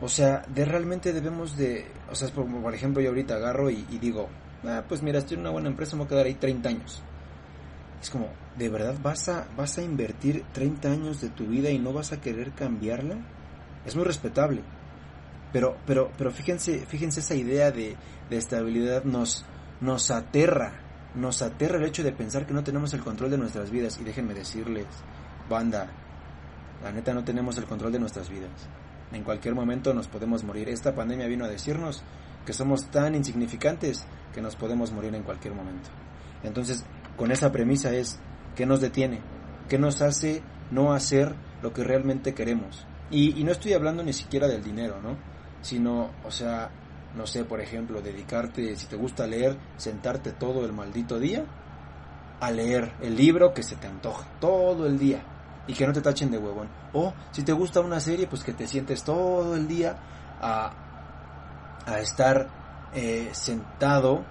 O 0.01 0.09
sea, 0.09 0.43
de 0.47 0.65
realmente 0.65 1.11
debemos 1.11 1.57
de, 1.57 1.87
o 2.11 2.15
sea, 2.15 2.27
por, 2.29 2.45
por 2.45 2.73
ejemplo, 2.73 3.01
yo 3.01 3.09
ahorita 3.09 3.35
agarro 3.35 3.69
y, 3.69 3.85
y, 3.89 3.97
digo, 3.97 4.29
ah, 4.65 4.83
pues 4.87 5.01
mira, 5.01 5.19
estoy 5.19 5.35
en 5.35 5.41
una 5.41 5.49
buena 5.49 5.69
empresa, 5.69 5.95
me 5.95 6.03
voy 6.03 6.05
a 6.05 6.09
quedar 6.09 6.25
ahí 6.27 6.35
30 6.35 6.69
años. 6.69 7.01
Es 8.01 8.09
como, 8.09 8.29
¿de 8.57 8.69
verdad 8.69 8.95
vas 9.01 9.27
a, 9.29 9.47
vas 9.57 9.77
a 9.77 9.81
invertir 9.81 10.43
30 10.53 10.91
años 10.91 11.21
de 11.21 11.29
tu 11.29 11.45
vida 11.45 11.69
y 11.69 11.79
no 11.79 11.93
vas 11.93 12.11
a 12.11 12.21
querer 12.21 12.51
cambiarla? 12.51 13.15
Es 13.85 13.95
muy 13.95 14.05
respetable. 14.05 14.61
Pero, 15.51 15.77
pero, 15.85 16.11
pero 16.17 16.31
fíjense, 16.31 16.85
fíjense 16.85 17.21
esa 17.21 17.35
idea 17.35 17.71
de, 17.71 17.95
de 18.29 18.37
estabilidad 18.37 19.03
nos, 19.03 19.45
nos 19.81 20.11
aterra, 20.11 20.73
nos 21.15 21.41
aterra 21.41 21.77
el 21.77 21.85
hecho 21.85 22.03
de 22.03 22.11
pensar 22.11 22.45
que 22.45 22.53
no 22.53 22.63
tenemos 22.63 22.93
el 22.93 23.01
control 23.01 23.31
de 23.31 23.37
nuestras 23.37 23.71
vidas. 23.71 23.97
Y 23.99 24.03
déjenme 24.03 24.33
decirles, 24.33 24.85
banda, 25.49 25.87
la 26.83 26.91
neta 26.91 27.13
no 27.13 27.23
tenemos 27.23 27.57
el 27.57 27.65
control 27.65 27.91
de 27.91 27.99
nuestras 27.99 28.29
vidas. 28.29 28.51
En 29.11 29.23
cualquier 29.23 29.55
momento 29.55 29.93
nos 29.93 30.07
podemos 30.07 30.43
morir. 30.43 30.69
Esta 30.69 30.93
pandemia 30.93 31.27
vino 31.27 31.45
a 31.45 31.49
decirnos 31.49 32.03
que 32.45 32.53
somos 32.53 32.89
tan 32.91 33.15
insignificantes 33.15 34.05
que 34.33 34.41
nos 34.41 34.55
podemos 34.55 34.91
morir 34.91 35.15
en 35.15 35.23
cualquier 35.23 35.53
momento. 35.53 35.89
Entonces, 36.43 36.85
con 37.17 37.31
esa 37.31 37.51
premisa 37.51 37.93
es, 37.93 38.19
¿qué 38.55 38.65
nos 38.65 38.79
detiene? 38.79 39.19
¿Qué 39.67 39.77
nos 39.77 40.01
hace 40.01 40.41
no 40.71 40.93
hacer 40.93 41.35
lo 41.61 41.73
que 41.73 41.83
realmente 41.83 42.33
queremos? 42.33 42.85
Y, 43.09 43.43
no 43.43 43.51
estoy 43.51 43.73
hablando 43.73 44.03
ni 44.03 44.13
siquiera 44.13 44.47
del 44.47 44.63
dinero, 44.63 45.01
¿no? 45.01 45.17
Sino, 45.61 46.11
o 46.25 46.31
sea, 46.31 46.69
no 47.15 47.25
sé, 47.25 47.43
por 47.43 47.59
ejemplo, 47.59 48.01
dedicarte, 48.01 48.75
si 48.75 48.85
te 48.85 48.95
gusta 48.95 49.25
leer, 49.25 49.57
sentarte 49.77 50.31
todo 50.31 50.65
el 50.65 50.73
maldito 50.73 51.19
día 51.19 51.43
a 52.39 52.51
leer 52.51 52.93
el 53.01 53.15
libro 53.15 53.53
que 53.53 53.63
se 53.63 53.75
te 53.77 53.87
antoja, 53.87 54.27
todo 54.39 54.85
el 54.85 54.99
día, 54.99 55.23
y 55.67 55.73
que 55.73 55.87
no 55.87 55.93
te 55.93 56.01
tachen 56.01 56.29
de 56.29 56.37
huevón. 56.37 56.69
O 56.93 57.13
si 57.31 57.43
te 57.43 57.53
gusta 57.53 57.79
una 57.79 57.99
serie, 57.99 58.27
pues 58.27 58.43
que 58.43 58.53
te 58.53 58.67
sientes 58.67 59.03
todo 59.03 59.55
el 59.55 59.67
día 59.67 59.97
a, 60.39 60.73
a 61.85 61.99
estar 61.99 62.47
eh, 62.93 63.29
sentado 63.31 64.23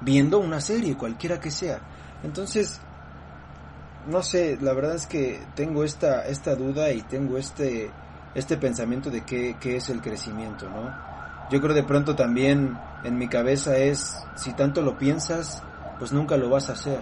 viendo 0.00 0.38
una 0.38 0.60
serie, 0.60 0.96
cualquiera 0.96 1.40
que 1.40 1.50
sea. 1.50 1.80
Entonces, 2.22 2.80
no 4.06 4.22
sé, 4.22 4.58
la 4.60 4.72
verdad 4.72 4.94
es 4.94 5.06
que 5.06 5.40
tengo 5.54 5.84
esta, 5.84 6.26
esta 6.26 6.54
duda 6.54 6.90
y 6.92 7.02
tengo 7.02 7.38
este, 7.38 7.90
este 8.34 8.56
pensamiento 8.56 9.10
de 9.10 9.22
qué, 9.22 9.56
qué 9.60 9.76
es 9.76 9.90
el 9.90 10.00
crecimiento, 10.00 10.68
¿no? 10.68 10.92
Yo 11.50 11.60
creo 11.60 11.74
de 11.74 11.82
pronto 11.82 12.14
también 12.14 12.78
en 13.02 13.18
mi 13.18 13.28
cabeza 13.28 13.76
es, 13.76 14.16
si 14.36 14.52
tanto 14.52 14.82
lo 14.82 14.96
piensas, 14.96 15.62
pues 15.98 16.12
nunca 16.12 16.36
lo 16.36 16.48
vas 16.48 16.70
a 16.70 16.74
hacer. 16.74 17.00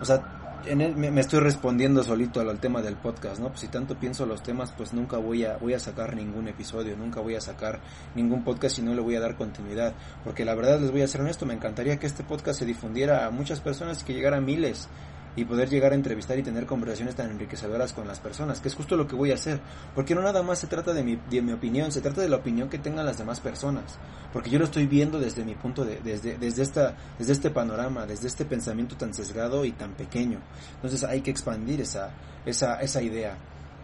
O 0.00 0.04
sea, 0.04 0.20
en 0.66 0.80
él 0.80 0.96
me, 0.96 1.20
estoy 1.20 1.40
respondiendo 1.40 2.02
solito 2.02 2.40
al, 2.40 2.48
al, 2.48 2.58
tema 2.58 2.82
del 2.82 2.96
podcast, 2.96 3.40
¿no? 3.40 3.48
Pues 3.48 3.60
si 3.60 3.68
tanto 3.68 3.96
pienso 3.96 4.26
los 4.26 4.42
temas, 4.42 4.72
pues 4.72 4.92
nunca 4.92 5.16
voy 5.18 5.44
a, 5.44 5.56
voy 5.56 5.74
a 5.74 5.78
sacar 5.78 6.14
ningún 6.16 6.48
episodio, 6.48 6.96
nunca 6.96 7.20
voy 7.20 7.34
a 7.34 7.40
sacar 7.40 7.80
ningún 8.14 8.44
podcast 8.44 8.78
y 8.78 8.82
no 8.82 8.94
le 8.94 9.00
voy 9.00 9.16
a 9.16 9.20
dar 9.20 9.36
continuidad. 9.36 9.94
Porque 10.24 10.44
la 10.44 10.54
verdad 10.54 10.80
les 10.80 10.90
voy 10.90 11.02
a 11.02 11.08
ser 11.08 11.20
honesto, 11.20 11.46
me 11.46 11.54
encantaría 11.54 11.98
que 11.98 12.06
este 12.06 12.24
podcast 12.24 12.58
se 12.58 12.66
difundiera 12.66 13.26
a 13.26 13.30
muchas 13.30 13.60
personas 13.60 14.02
y 14.02 14.04
que 14.04 14.14
llegara 14.14 14.38
a 14.38 14.40
miles 14.40 14.88
y 15.34 15.44
poder 15.44 15.70
llegar 15.70 15.92
a 15.92 15.94
entrevistar 15.94 16.38
y 16.38 16.42
tener 16.42 16.66
conversaciones 16.66 17.14
tan 17.14 17.30
enriquecedoras 17.30 17.92
con 17.92 18.06
las 18.06 18.20
personas, 18.20 18.60
que 18.60 18.68
es 18.68 18.74
justo 18.74 18.96
lo 18.96 19.06
que 19.06 19.16
voy 19.16 19.30
a 19.30 19.34
hacer, 19.34 19.60
porque 19.94 20.14
no 20.14 20.20
nada 20.22 20.42
más 20.42 20.58
se 20.58 20.66
trata 20.66 20.92
de 20.92 21.02
mi, 21.02 21.16
de 21.30 21.40
mi 21.40 21.52
opinión, 21.52 21.90
se 21.90 22.00
trata 22.00 22.20
de 22.20 22.28
la 22.28 22.36
opinión 22.36 22.68
que 22.68 22.78
tengan 22.78 23.06
las 23.06 23.18
demás 23.18 23.40
personas, 23.40 23.98
porque 24.32 24.50
yo 24.50 24.58
lo 24.58 24.66
estoy 24.66 24.86
viendo 24.86 25.18
desde 25.18 25.44
mi 25.44 25.54
punto 25.54 25.84
de, 25.84 26.00
desde, 26.00 26.36
desde 26.36 26.62
esta, 26.62 26.96
desde 27.18 27.32
este 27.32 27.50
panorama, 27.50 28.04
desde 28.06 28.28
este 28.28 28.44
pensamiento 28.44 28.96
tan 28.96 29.14
sesgado 29.14 29.64
y 29.64 29.72
tan 29.72 29.92
pequeño, 29.92 30.40
entonces 30.74 31.02
hay 31.04 31.22
que 31.22 31.30
expandir 31.30 31.80
esa, 31.80 32.10
esa, 32.44 32.80
esa 32.80 33.00
idea, 33.00 33.36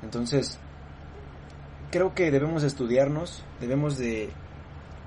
entonces 0.03 0.59
creo 1.91 2.15
que 2.15 2.31
debemos 2.31 2.63
estudiarnos, 2.63 3.43
debemos 3.59 3.97
de, 3.97 4.31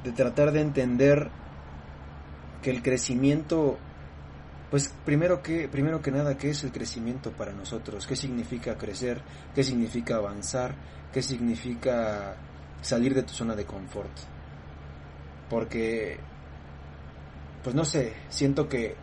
de 0.04 0.12
tratar 0.12 0.52
de 0.52 0.62
entender 0.62 1.30
que 2.64 2.72
el 2.72 2.82
crecimiento 2.82 3.78
pues 4.72 4.88
primero 5.06 5.44
que, 5.44 5.68
primero 5.68 6.02
que 6.02 6.12
nada, 6.12 6.38
¿qué 6.38 6.52
es 6.52 6.64
el 6.64 6.72
crecimiento 6.72 7.32
para 7.34 7.52
nosotros? 7.52 8.08
¿Qué 8.08 8.16
significa 8.16 8.78
crecer? 8.78 9.22
¿Qué 9.54 9.66
significa 9.66 10.16
avanzar? 10.16 10.74
¿Qué 11.12 11.22
significa 11.22 12.38
salir 12.82 13.14
de 13.14 13.24
tu 13.24 13.34
zona 13.34 13.54
de 13.54 13.66
confort? 13.66 14.12
Porque, 15.50 16.18
pues 17.62 17.76
no 17.76 17.84
sé, 17.84 18.14
siento 18.30 18.70
que, 18.70 18.96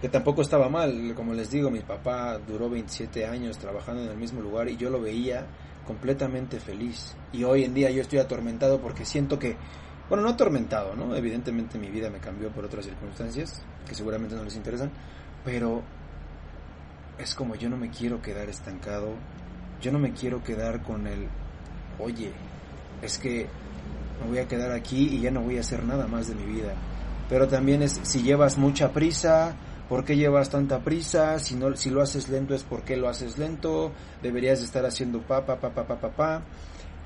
que 0.00 0.08
tampoco 0.08 0.40
estaba 0.40 0.70
mal. 0.70 1.12
Como 1.14 1.34
les 1.34 1.50
digo, 1.50 1.70
mi 1.70 1.80
papá 1.80 2.38
duró 2.38 2.70
27 2.70 3.26
años 3.26 3.58
trabajando 3.58 4.04
en 4.04 4.08
el 4.08 4.16
mismo 4.16 4.40
lugar 4.40 4.70
y 4.70 4.78
yo 4.78 4.88
lo 4.88 5.02
veía 5.02 5.46
completamente 5.86 6.60
feliz. 6.60 7.14
Y 7.30 7.44
hoy 7.44 7.64
en 7.64 7.74
día 7.74 7.90
yo 7.90 8.00
estoy 8.00 8.20
atormentado 8.20 8.80
porque 8.80 9.04
siento 9.04 9.38
que 9.38 9.58
bueno, 10.08 10.22
no 10.22 10.30
atormentado, 10.30 10.94
¿no? 10.94 11.14
Evidentemente 11.16 11.78
mi 11.78 11.90
vida 11.90 12.10
me 12.10 12.18
cambió 12.18 12.50
por 12.50 12.64
otras 12.64 12.84
circunstancias 12.84 13.62
que 13.88 13.94
seguramente 13.94 14.34
no 14.36 14.44
les 14.44 14.56
interesan, 14.56 14.90
pero 15.44 15.82
es 17.18 17.34
como 17.34 17.54
yo 17.54 17.68
no 17.68 17.76
me 17.76 17.90
quiero 17.90 18.20
quedar 18.22 18.48
estancado, 18.48 19.14
yo 19.80 19.92
no 19.92 19.98
me 19.98 20.12
quiero 20.12 20.42
quedar 20.42 20.82
con 20.82 21.06
el, 21.06 21.28
oye, 21.98 22.32
es 23.02 23.18
que 23.18 23.46
me 24.20 24.28
voy 24.28 24.38
a 24.38 24.48
quedar 24.48 24.72
aquí 24.72 25.08
y 25.08 25.20
ya 25.20 25.30
no 25.30 25.42
voy 25.42 25.58
a 25.58 25.60
hacer 25.60 25.84
nada 25.84 26.06
más 26.06 26.28
de 26.28 26.34
mi 26.34 26.44
vida. 26.44 26.74
Pero 27.28 27.48
también 27.48 27.82
es, 27.82 28.00
si 28.02 28.22
llevas 28.22 28.56
mucha 28.56 28.92
prisa, 28.92 29.56
¿por 29.88 30.04
qué 30.04 30.16
llevas 30.16 30.50
tanta 30.50 30.80
prisa? 30.80 31.38
Si, 31.38 31.56
no, 31.56 31.74
si 31.76 31.90
lo 31.90 32.02
haces 32.02 32.28
lento 32.28 32.54
es 32.54 32.62
porque 32.62 32.96
lo 32.96 33.08
haces 33.08 33.38
lento, 33.38 33.92
deberías 34.22 34.62
estar 34.62 34.86
haciendo 34.86 35.20
pa, 35.20 35.44
pa, 35.44 35.56
pa, 35.56 35.70
pa, 35.70 35.84
pa, 35.86 35.98
pa, 35.98 36.10
pa. 36.10 36.42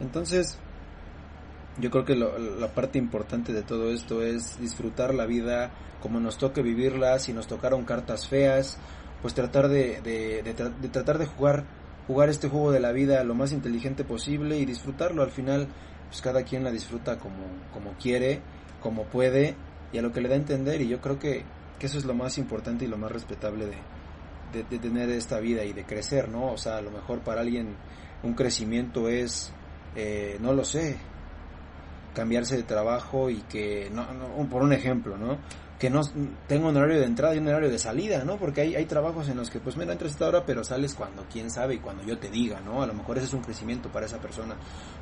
Entonces, 0.01 0.59
yo 1.79 1.91
creo 1.91 2.05
que 2.05 2.17
lo, 2.17 2.39
la 2.39 2.69
parte 2.69 2.99
importante 2.99 3.53
de 3.53 3.63
todo 3.63 3.91
esto 3.91 4.23
es 4.23 4.59
disfrutar 4.61 5.15
la 5.15 5.27
vida 5.27 5.71
como 6.03 6.19
nos 6.21 6.39
toque 6.39 6.63
vivirla, 6.63 7.19
si 7.19 7.33
nos 7.33 7.47
tocaron 7.47 7.85
cartas 7.85 8.27
feas, 8.27 8.79
pues 9.23 9.35
tratar 9.35 9.69
de, 9.69 10.01
de, 10.01 10.43
de, 10.43 10.89
tratar 10.89 11.19
de 11.19 11.27
jugar, 11.27 11.65
jugar 12.07 12.29
este 12.31 12.49
juego 12.49 12.73
de 12.73 12.81
la 12.81 12.93
vida 12.93 13.23
lo 13.23 13.35
más 13.35 13.53
inteligente 13.53 14.05
posible 14.05 14.59
y 14.59 14.65
disfrutarlo. 14.65 15.23
Al 15.23 15.31
final, 15.31 15.69
pues 16.09 16.23
cada 16.23 16.43
quien 16.43 16.65
la 16.65 16.71
disfruta 16.71 17.19
como, 17.19 17.45
como 17.73 17.93
quiere, 17.99 18.41
como 18.83 19.05
puede 19.05 19.55
y 19.93 19.99
a 19.99 20.03
lo 20.03 20.13
que 20.13 20.21
le 20.21 20.29
da 20.29 20.35
a 20.35 20.39
entender 20.39 20.81
y 20.81 20.89
yo 20.89 21.01
creo 21.01 21.19
que, 21.19 21.45
que 21.79 21.87
eso 21.87 21.99
es 21.99 22.05
lo 22.05 22.15
más 22.15 22.39
importante 22.39 22.85
y 22.85 22.89
lo 22.89 22.97
más 22.97 23.13
respetable 23.13 23.67
de, 23.67 23.77
de, 24.53 24.65
de 24.65 24.79
tener 24.79 25.11
esta 25.11 25.39
vida 25.39 25.65
y 25.65 25.73
de 25.73 25.85
crecer, 25.85 26.29
¿no? 26.29 26.53
O 26.53 26.57
sea, 26.57 26.79
a 26.79 26.83
lo 26.83 26.91
mejor 26.91 27.21
para 27.21 27.43
alguien 27.43 27.77
un 28.23 28.35
crecimiento 28.35 29.09
es, 29.09 29.53
eh, 29.97 30.39
no 30.41 30.53
lo 30.53 30.65
sé, 30.65 30.99
cambiarse 32.15 32.57
de 32.57 32.63
trabajo 32.63 33.31
y 33.31 33.43
que, 33.43 33.91
no, 33.93 34.07
por 34.49 34.63
un 34.63 34.73
ejemplo, 34.73 35.17
¿no? 35.17 35.39
Que 35.79 35.89
no 35.89 36.03
tengo 36.47 36.69
un 36.69 36.77
horario 36.77 36.99
de 36.99 37.07
entrada 37.07 37.35
y 37.35 37.39
un 37.39 37.49
horario 37.49 37.71
de 37.71 37.79
salida, 37.79 38.25
¿no? 38.25 38.37
Porque 38.37 38.61
hay, 38.61 38.75
hay 38.75 38.85
trabajos 38.85 39.29
en 39.29 39.39
los 39.39 39.49
que, 39.49 39.61
pues, 39.61 39.77
mira, 39.77 39.93
entras 39.93 40.13
esta 40.13 40.29
hora, 40.29 40.45
pero 40.45 40.63
sales 40.63 40.95
cuando 40.95 41.25
quién 41.33 41.51
sabe 41.51 41.75
y 41.75 41.79
cuando 41.79 42.03
yo 42.03 42.19
te 42.19 42.29
diga, 42.29 42.61
¿no? 42.61 42.83
A 42.83 42.87
lo 42.87 42.93
mejor 42.93 43.17
ese 43.17 43.27
es 43.27 43.33
un 43.33 43.41
crecimiento 43.41 43.89
para 43.89 44.07
esa 44.07 44.19
persona. 44.19 44.57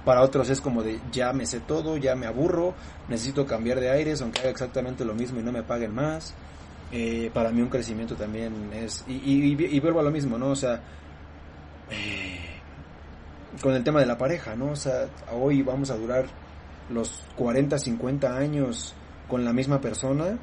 Para 0.05 0.23
otros 0.23 0.49
es 0.51 0.61
como 0.61 0.83
de, 0.83 1.01
ya 1.11 1.33
me 1.33 1.47
sé 1.47 1.61
todo, 1.61 1.97
ya 1.97 2.15
me 2.15 2.27
aburro, 2.27 2.75
necesito 3.09 3.45
cambiar 3.47 3.81
de 3.81 3.91
aires, 3.91 4.23
aunque 4.23 4.41
haga 4.41 4.51
exactamente 4.51 5.05
lo 5.05 5.15
mismo 5.15 5.41
y 5.41 5.43
no 5.43 5.51
me 5.51 5.63
paguen 5.63 5.95
más. 5.95 6.35
Eh, 6.93 7.31
para 7.35 7.51
mí 7.51 7.61
un 7.61 7.69
crecimiento 7.69 8.15
también 8.15 8.71
es, 8.73 9.05
y, 9.07 9.13
y, 9.13 9.77
y, 9.77 9.81
vuelvo 9.81 10.01
a 10.01 10.03
lo 10.03 10.11
mismo, 10.11 10.39
¿no? 10.39 10.51
O 10.51 10.57
sea, 10.57 10.81
eh, 11.91 12.39
con 13.61 13.75
el 13.75 13.85
tema 13.85 14.01
de 14.01 14.07
la 14.07 14.17
pareja, 14.17 14.55
¿no? 14.57 14.71
O 14.71 14.77
sea, 14.77 15.07
hoy 15.33 15.63
vamos 15.63 15.91
a 15.91 15.97
durar 15.97 16.27
los 16.91 17.23
40, 17.37 17.79
50 17.79 18.37
años 18.37 18.95
con 19.29 19.45
la 19.45 19.53
misma 19.53 19.81
persona? 19.81 20.39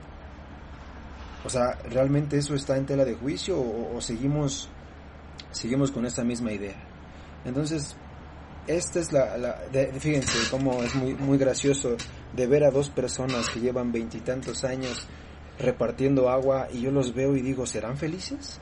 O 1.44 1.50
sea, 1.50 1.78
¿realmente 1.90 2.38
eso 2.38 2.56
está 2.56 2.78
en 2.78 2.86
tela 2.86 3.06
de 3.06 3.16
juicio 3.16 3.60
o, 3.60 4.02
seguimos, 4.02 4.70
seguimos 5.52 5.92
con 5.92 6.06
esta 6.06 6.24
misma 6.24 6.52
idea? 6.52 6.76
Entonces, 7.46 7.96
esta 8.66 9.00
es 9.00 9.14
la, 9.14 9.38
la 9.38 9.62
de, 9.72 9.94
fíjense 10.00 10.50
cómo 10.50 10.82
es 10.82 10.96
muy, 10.96 11.14
muy 11.14 11.38
gracioso 11.38 11.96
de 12.34 12.48
ver 12.48 12.64
a 12.64 12.72
dos 12.72 12.90
personas 12.90 13.50
que 13.50 13.60
llevan 13.60 13.92
veintitantos 13.92 14.64
años 14.64 15.08
repartiendo 15.60 16.30
agua 16.30 16.68
y 16.72 16.82
yo 16.82 16.92
los 16.92 17.14
veo 17.14 17.36
y 17.36 17.42
digo, 17.42 17.66
¿serán 17.66 17.98
felices? 17.98 18.60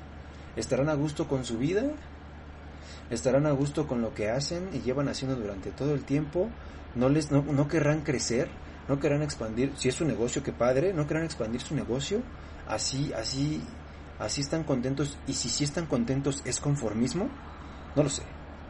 ¿Estarán 0.56 0.90
a 0.90 0.94
gusto 0.94 1.28
con 1.28 1.46
su 1.46 1.58
vida? 1.58 1.84
¿Estarán 3.10 3.46
a 3.46 3.52
gusto 3.52 3.88
con 3.88 4.02
lo 4.02 4.14
que 4.14 4.30
hacen 4.30 4.70
y 4.74 4.80
llevan 4.80 5.08
haciendo 5.08 5.36
durante 5.36 5.72
todo 5.72 5.94
el 5.94 6.04
tiempo? 6.04 6.50
no 6.96 7.10
les 7.10 7.32
no, 7.32 7.42
no 7.42 7.68
querrán 7.68 8.02
crecer, 8.02 8.50
no 8.88 9.00
querrán 9.00 9.22
expandir, 9.22 9.74
si 9.76 9.90
es 9.90 9.96
su 9.96 10.06
negocio, 10.06 10.44
que 10.44 10.52
padre, 10.52 10.94
no 10.94 11.08
querrán 11.08 11.26
expandir 11.26 11.62
su 11.62 11.76
negocio, 11.76 12.22
así, 12.68 13.12
así, 13.14 13.62
así 14.20 14.42
están 14.42 14.64
contentos, 14.64 15.18
y 15.28 15.34
si 15.34 15.50
sí 15.50 15.64
están 15.64 15.86
contentos, 15.86 16.42
¿es 16.46 16.60
conformismo? 16.60 17.30
No 17.96 18.04
lo 18.04 18.10
sé. 18.10 18.24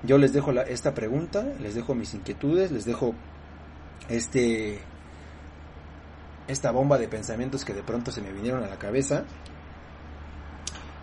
Yo 0.03 0.17
les 0.17 0.33
dejo 0.33 0.51
esta 0.51 0.93
pregunta, 0.93 1.45
les 1.59 1.75
dejo 1.75 1.95
mis 1.95 2.13
inquietudes, 2.13 2.71
les 2.71 2.85
dejo 2.85 3.15
este 4.09 4.79
esta 6.45 6.71
bomba 6.71 6.97
de 6.97 7.07
pensamientos 7.07 7.63
que 7.63 7.73
de 7.73 7.83
pronto 7.83 8.11
se 8.11 8.21
me 8.21 8.33
vinieron 8.33 8.65
a 8.65 8.67
la 8.67 8.77
cabeza. 8.77 9.23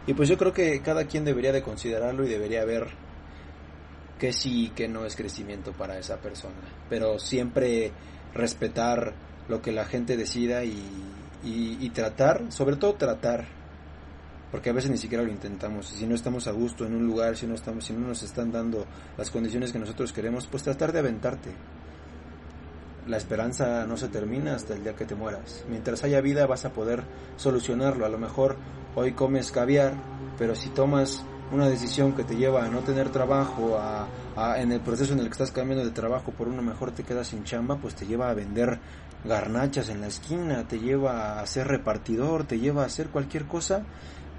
Y 0.06 0.12
pues 0.12 0.28
yo 0.28 0.36
creo 0.36 0.52
que 0.52 0.82
cada 0.82 1.06
quien 1.06 1.24
debería 1.24 1.50
de 1.50 1.62
considerarlo 1.62 2.26
y 2.26 2.28
debería 2.28 2.62
ver 2.66 2.88
que 4.20 4.34
sí 4.34 4.70
que 4.76 4.86
no 4.86 5.06
es 5.06 5.16
crecimiento 5.16 5.72
para 5.72 5.98
esa 5.98 6.18
persona. 6.18 6.54
Pero 6.88 7.18
siempre 7.18 7.90
respetar 8.34 9.14
lo 9.48 9.62
que 9.62 9.72
la 9.72 9.86
gente 9.86 10.16
decida 10.16 10.62
y, 10.62 10.78
y, 11.42 11.90
tratar, 11.90 12.52
sobre 12.52 12.76
todo 12.76 12.94
tratar, 12.94 13.46
porque 14.52 14.70
a 14.70 14.72
veces 14.74 14.90
ni 14.90 14.98
siquiera 14.98 15.24
lo 15.24 15.30
intentamos. 15.30 15.88
Si 15.88 16.06
no 16.06 16.14
estamos 16.14 16.46
a 16.46 16.52
gusto 16.52 16.86
en 16.86 16.94
un 16.94 17.06
lugar, 17.06 17.36
si 17.36 17.46
no 17.46 17.54
estamos, 17.54 17.86
si 17.86 17.94
no 17.94 18.06
nos 18.06 18.22
están 18.22 18.52
dando 18.52 18.84
las 19.16 19.30
condiciones 19.30 19.72
que 19.72 19.78
nosotros 19.78 20.12
queremos, 20.12 20.46
pues 20.46 20.62
tratar 20.62 20.92
de 20.92 20.98
aventarte. 20.98 21.50
La 23.06 23.16
esperanza 23.16 23.86
no 23.86 23.96
se 23.96 24.08
termina 24.08 24.54
hasta 24.54 24.74
el 24.74 24.84
día 24.84 24.94
que 24.94 25.06
te 25.06 25.14
mueras. 25.14 25.64
Mientras 25.68 26.04
haya 26.04 26.20
vida 26.20 26.46
vas 26.46 26.66
a 26.66 26.72
poder 26.74 27.02
solucionarlo. 27.36 28.04
A 28.04 28.10
lo 28.10 28.18
mejor 28.18 28.56
hoy 28.94 29.12
comes 29.12 29.50
caviar, 29.50 29.94
pero 30.38 30.54
si 30.54 30.68
tomas 30.68 31.24
una 31.52 31.68
decisión 31.68 32.12
que 32.12 32.24
te 32.24 32.36
lleva 32.36 32.64
a 32.64 32.68
no 32.68 32.80
tener 32.80 33.10
trabajo, 33.10 33.78
a, 33.78 34.06
en 34.58 34.72
el 34.72 34.80
proceso 34.80 35.12
en 35.12 35.20
el 35.20 35.26
que 35.26 35.32
estás 35.32 35.50
cambiando 35.50 35.84
de 35.84 35.90
trabajo 35.90 36.32
por 36.32 36.48
uno 36.48 36.62
mejor 36.62 36.92
te 36.92 37.02
quedas 37.02 37.28
sin 37.28 37.44
chamba, 37.44 37.76
pues 37.76 37.94
te 37.94 38.06
lleva 38.06 38.30
a 38.30 38.34
vender 38.34 38.78
garnachas 39.24 39.88
en 39.90 40.00
la 40.00 40.06
esquina, 40.06 40.66
te 40.66 40.78
lleva 40.78 41.40
a 41.40 41.46
ser 41.46 41.68
repartidor, 41.68 42.44
te 42.44 42.58
lleva 42.58 42.82
a 42.82 42.86
hacer 42.86 43.08
cualquier 43.08 43.46
cosa, 43.46 43.82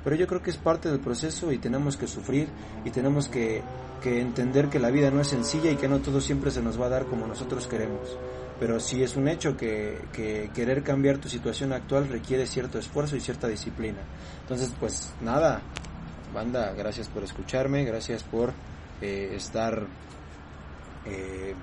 pero 0.03 0.15
yo 0.15 0.27
creo 0.27 0.41
que 0.41 0.49
es 0.49 0.57
parte 0.57 0.89
del 0.89 0.99
proceso 0.99 1.51
y 1.51 1.59
tenemos 1.59 1.97
que 1.97 2.07
sufrir 2.07 2.47
y 2.83 2.89
tenemos 2.89 3.27
que, 3.27 3.61
que 4.01 4.19
entender 4.19 4.69
que 4.69 4.79
la 4.79 4.89
vida 4.89 5.11
no 5.11 5.21
es 5.21 5.27
sencilla 5.27 5.69
y 5.71 5.75
que 5.75 5.87
no 5.87 5.99
todo 5.99 6.19
siempre 6.19 6.49
se 6.49 6.61
nos 6.61 6.81
va 6.81 6.87
a 6.87 6.89
dar 6.89 7.05
como 7.05 7.27
nosotros 7.27 7.67
queremos. 7.67 8.17
Pero 8.59 8.79
sí 8.79 9.03
es 9.03 9.15
un 9.15 9.27
hecho 9.27 9.57
que, 9.57 9.99
que 10.13 10.49
querer 10.53 10.83
cambiar 10.83 11.17
tu 11.17 11.29
situación 11.29 11.73
actual 11.73 12.07
requiere 12.07 12.45
cierto 12.45 12.79
esfuerzo 12.79 13.15
y 13.15 13.19
cierta 13.19 13.47
disciplina. 13.47 13.99
Entonces, 14.43 14.71
pues 14.79 15.13
nada, 15.21 15.61
banda, 16.33 16.73
gracias 16.73 17.07
por 17.07 17.23
escucharme, 17.23 17.83
gracias 17.83 18.23
por 18.23 18.53
eh, 19.01 19.33
estar 19.35 19.85
eh, 21.05 21.53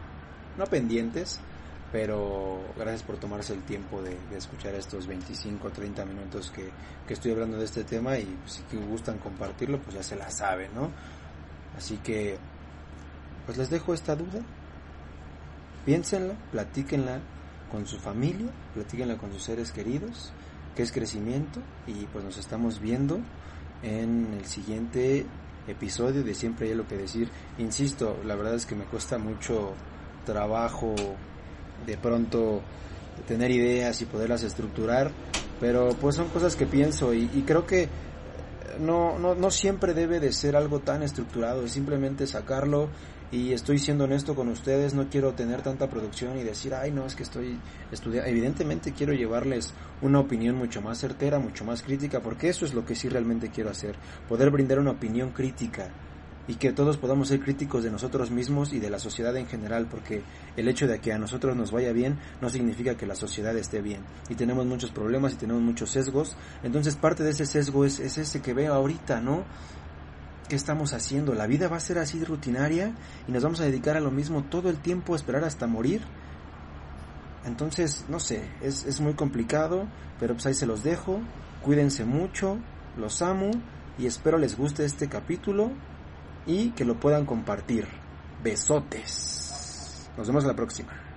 no 0.57 0.67
pendientes, 0.67 1.41
pero 1.93 2.61
gracias 2.77 3.03
por 3.03 3.17
tomarse 3.17 3.55
el 3.55 3.63
tiempo 3.63 4.03
de, 4.03 4.17
escuchar 4.37 4.75
estos 4.75 5.07
25 5.07 5.69
o 5.69 5.71
30 5.71 6.05
minutos 6.05 6.51
que, 6.51 6.71
estoy 7.13 7.33
hablando 7.33 7.57
de 7.57 7.65
este 7.65 7.85
tema 7.85 8.19
y 8.19 8.25
pues, 8.25 8.63
si 8.71 8.77
gustan 8.77 9.19
compartirlo, 9.19 9.79
pues 9.79 9.97
ya 9.97 10.03
se 10.03 10.17
la 10.17 10.31
saben, 10.31 10.75
¿no? 10.75 10.91
Así 11.77 11.97
que, 11.99 12.37
pues 13.47 13.57
les 13.57 13.71
dejo 13.71 13.95
esta 13.95 14.15
duda, 14.15 14.41
piénsenla, 15.87 16.35
platíquenla 16.53 17.21
con 17.71 17.87
su 17.87 17.99
familia, 17.99 18.49
platíquenla 18.75 19.17
con 19.17 19.33
sus 19.33 19.45
seres 19.45 19.71
queridos, 19.71 20.33
que 20.77 20.83
es 20.83 20.93
crecimiento 20.93 21.61
y 21.87 22.07
pues 22.07 22.25
nos 22.25 22.37
estamos 22.37 22.81
viendo 22.81 23.21
en 23.83 24.35
el 24.39 24.45
siguiente 24.47 25.27
episodio 25.67 26.23
de 26.23 26.35
Siempre 26.35 26.69
hay 26.69 26.75
lo 26.75 26.87
que 26.87 26.97
decir. 26.97 27.29
Insisto, 27.59 28.17
la 28.25 28.35
verdad 28.35 28.55
es 28.55 28.67
que 28.67 28.75
me 28.75 28.85
cuesta 28.85 29.19
mucho 29.19 29.75
trabajo 30.25 30.95
de 31.87 31.97
pronto 31.97 32.63
tener 33.27 33.51
ideas 33.51 34.01
y 34.01 34.07
poderlas 34.07 34.43
estructurar, 34.43 35.11
pero 35.61 35.91
pues 36.01 36.17
son 36.17 36.29
cosas 36.29 36.57
que 36.57 36.67
pienso 36.67 37.15
y, 37.15 37.27
creo 37.47 37.67
que 37.67 37.89
no, 38.79 39.19
no, 39.19 39.35
no 39.35 39.51
siempre 39.51 39.95
debe 39.95 40.21
de 40.21 40.33
ser 40.33 40.57
algo 40.57 40.81
tan 40.81 41.03
estructurado, 41.03 41.65
es 41.65 41.73
simplemente 41.73 42.27
sacarlo 42.27 42.89
y 43.31 43.53
estoy 43.53 43.79
siendo 43.79 44.05
honesto 44.05 44.35
con 44.35 44.49
ustedes, 44.49 44.95
no 44.95 45.09
quiero 45.11 45.35
tener 45.35 45.63
tanta 45.63 45.89
producción 45.89 46.39
y 46.39 46.45
decir, 46.45 46.75
ay 46.75 46.91
no, 46.91 47.05
es 47.05 47.15
que 47.15 47.23
estoy 47.23 47.59
estudiando, 47.93 48.31
evidentemente 48.31 48.93
quiero 48.93 49.13
llevarles 49.13 49.75
una 50.01 50.21
opinión 50.21 50.57
mucho 50.57 50.81
más 50.81 50.99
certera, 50.99 51.39
mucho 51.39 51.65
más 51.65 51.83
crítica, 51.83 52.21
porque 52.21 52.49
eso 52.49 52.65
es 52.65 52.73
lo 52.73 52.87
que 52.87 52.95
sí 52.95 53.09
realmente 53.09 53.51
quiero 53.51 53.71
hacer, 53.71 53.97
poder 54.29 54.51
brindar 54.51 54.79
una 54.79 54.93
opinión 54.93 55.31
crítica 55.31 55.91
y 56.49 56.55
que 56.55 56.73
todos 56.73 56.97
podamos 56.97 57.29
ser 57.29 57.41
críticos 57.41 57.85
de 57.85 57.91
nosotros 57.91 58.31
mismos 58.31 58.73
y 58.73 58.81
de 58.81 58.89
la 58.89 58.99
sociedad 58.99 59.37
en 59.37 59.47
general, 59.47 59.87
porque 59.89 60.23
el 60.57 60.67
hecho 60.67 60.89
de 60.89 60.99
que 60.99 61.13
a 61.13 61.19
nosotros 61.19 61.55
nos 61.55 61.71
vaya 61.71 61.93
bien 61.93 62.19
no 62.41 62.49
significa 62.49 62.97
que 62.97 63.07
la 63.07 63.15
sociedad 63.15 63.57
esté 63.57 63.83
bien. 63.83 64.01
Y 64.31 64.35
tenemos 64.35 64.65
muchos 64.65 64.91
problemas 64.91 65.35
y 65.35 65.37
tenemos 65.37 65.63
muchos 65.63 65.91
sesgos, 65.91 66.37
entonces 66.63 66.97
parte 66.97 67.23
de 67.23 67.31
ese 67.31 67.45
sesgo 67.45 67.85
es, 67.85 68.01
es 68.01 68.17
ese 68.17 68.41
que 68.41 68.55
veo 68.55 68.73
ahorita, 68.73 69.21
¿no? 69.21 69.45
¿Qué 70.49 70.57
estamos 70.57 70.95
haciendo? 70.95 71.35
¿La 71.35 71.47
vida 71.47 71.69
va 71.69 71.77
a 71.77 71.81
ser 71.81 71.99
así 71.99 72.25
rutinaria 72.25 72.95
y 73.29 73.33
nos 73.33 73.43
vamos 73.43 73.61
a 73.61 73.65
dedicar 73.65 73.99
a 73.99 74.01
lo 74.01 74.11
mismo 74.11 74.45
todo 74.45 74.71
el 74.71 74.79
tiempo, 74.79 75.15
esperar 75.15 75.45
hasta 75.45 75.67
morir? 75.67 76.01
Entonces, 77.45 78.07
no 78.09 78.19
sé, 78.19 78.43
es, 78.63 78.87
es 78.87 79.03
muy 79.03 79.13
complicado, 79.13 79.87
pero 80.19 80.33
pues 80.33 80.47
ahí 80.47 80.55
se 80.55 80.67
los 80.67 80.83
dejo. 80.83 81.21
Cuídense 81.63 82.07
mucho, 82.07 82.57
los 82.97 83.21
amo 83.21 83.51
y 83.99 84.07
espero 84.07 84.39
les 84.39 84.57
guste 84.57 84.87
este 84.87 85.09
capítulo 85.09 85.73
y 86.49 86.71
que 86.71 86.85
lo 86.85 86.99
puedan 86.99 87.25
compartir. 87.27 87.87
Besotes. 88.43 90.11
Nos 90.17 90.27
vemos 90.27 90.45
la 90.45 90.57
próxima. 90.57 91.08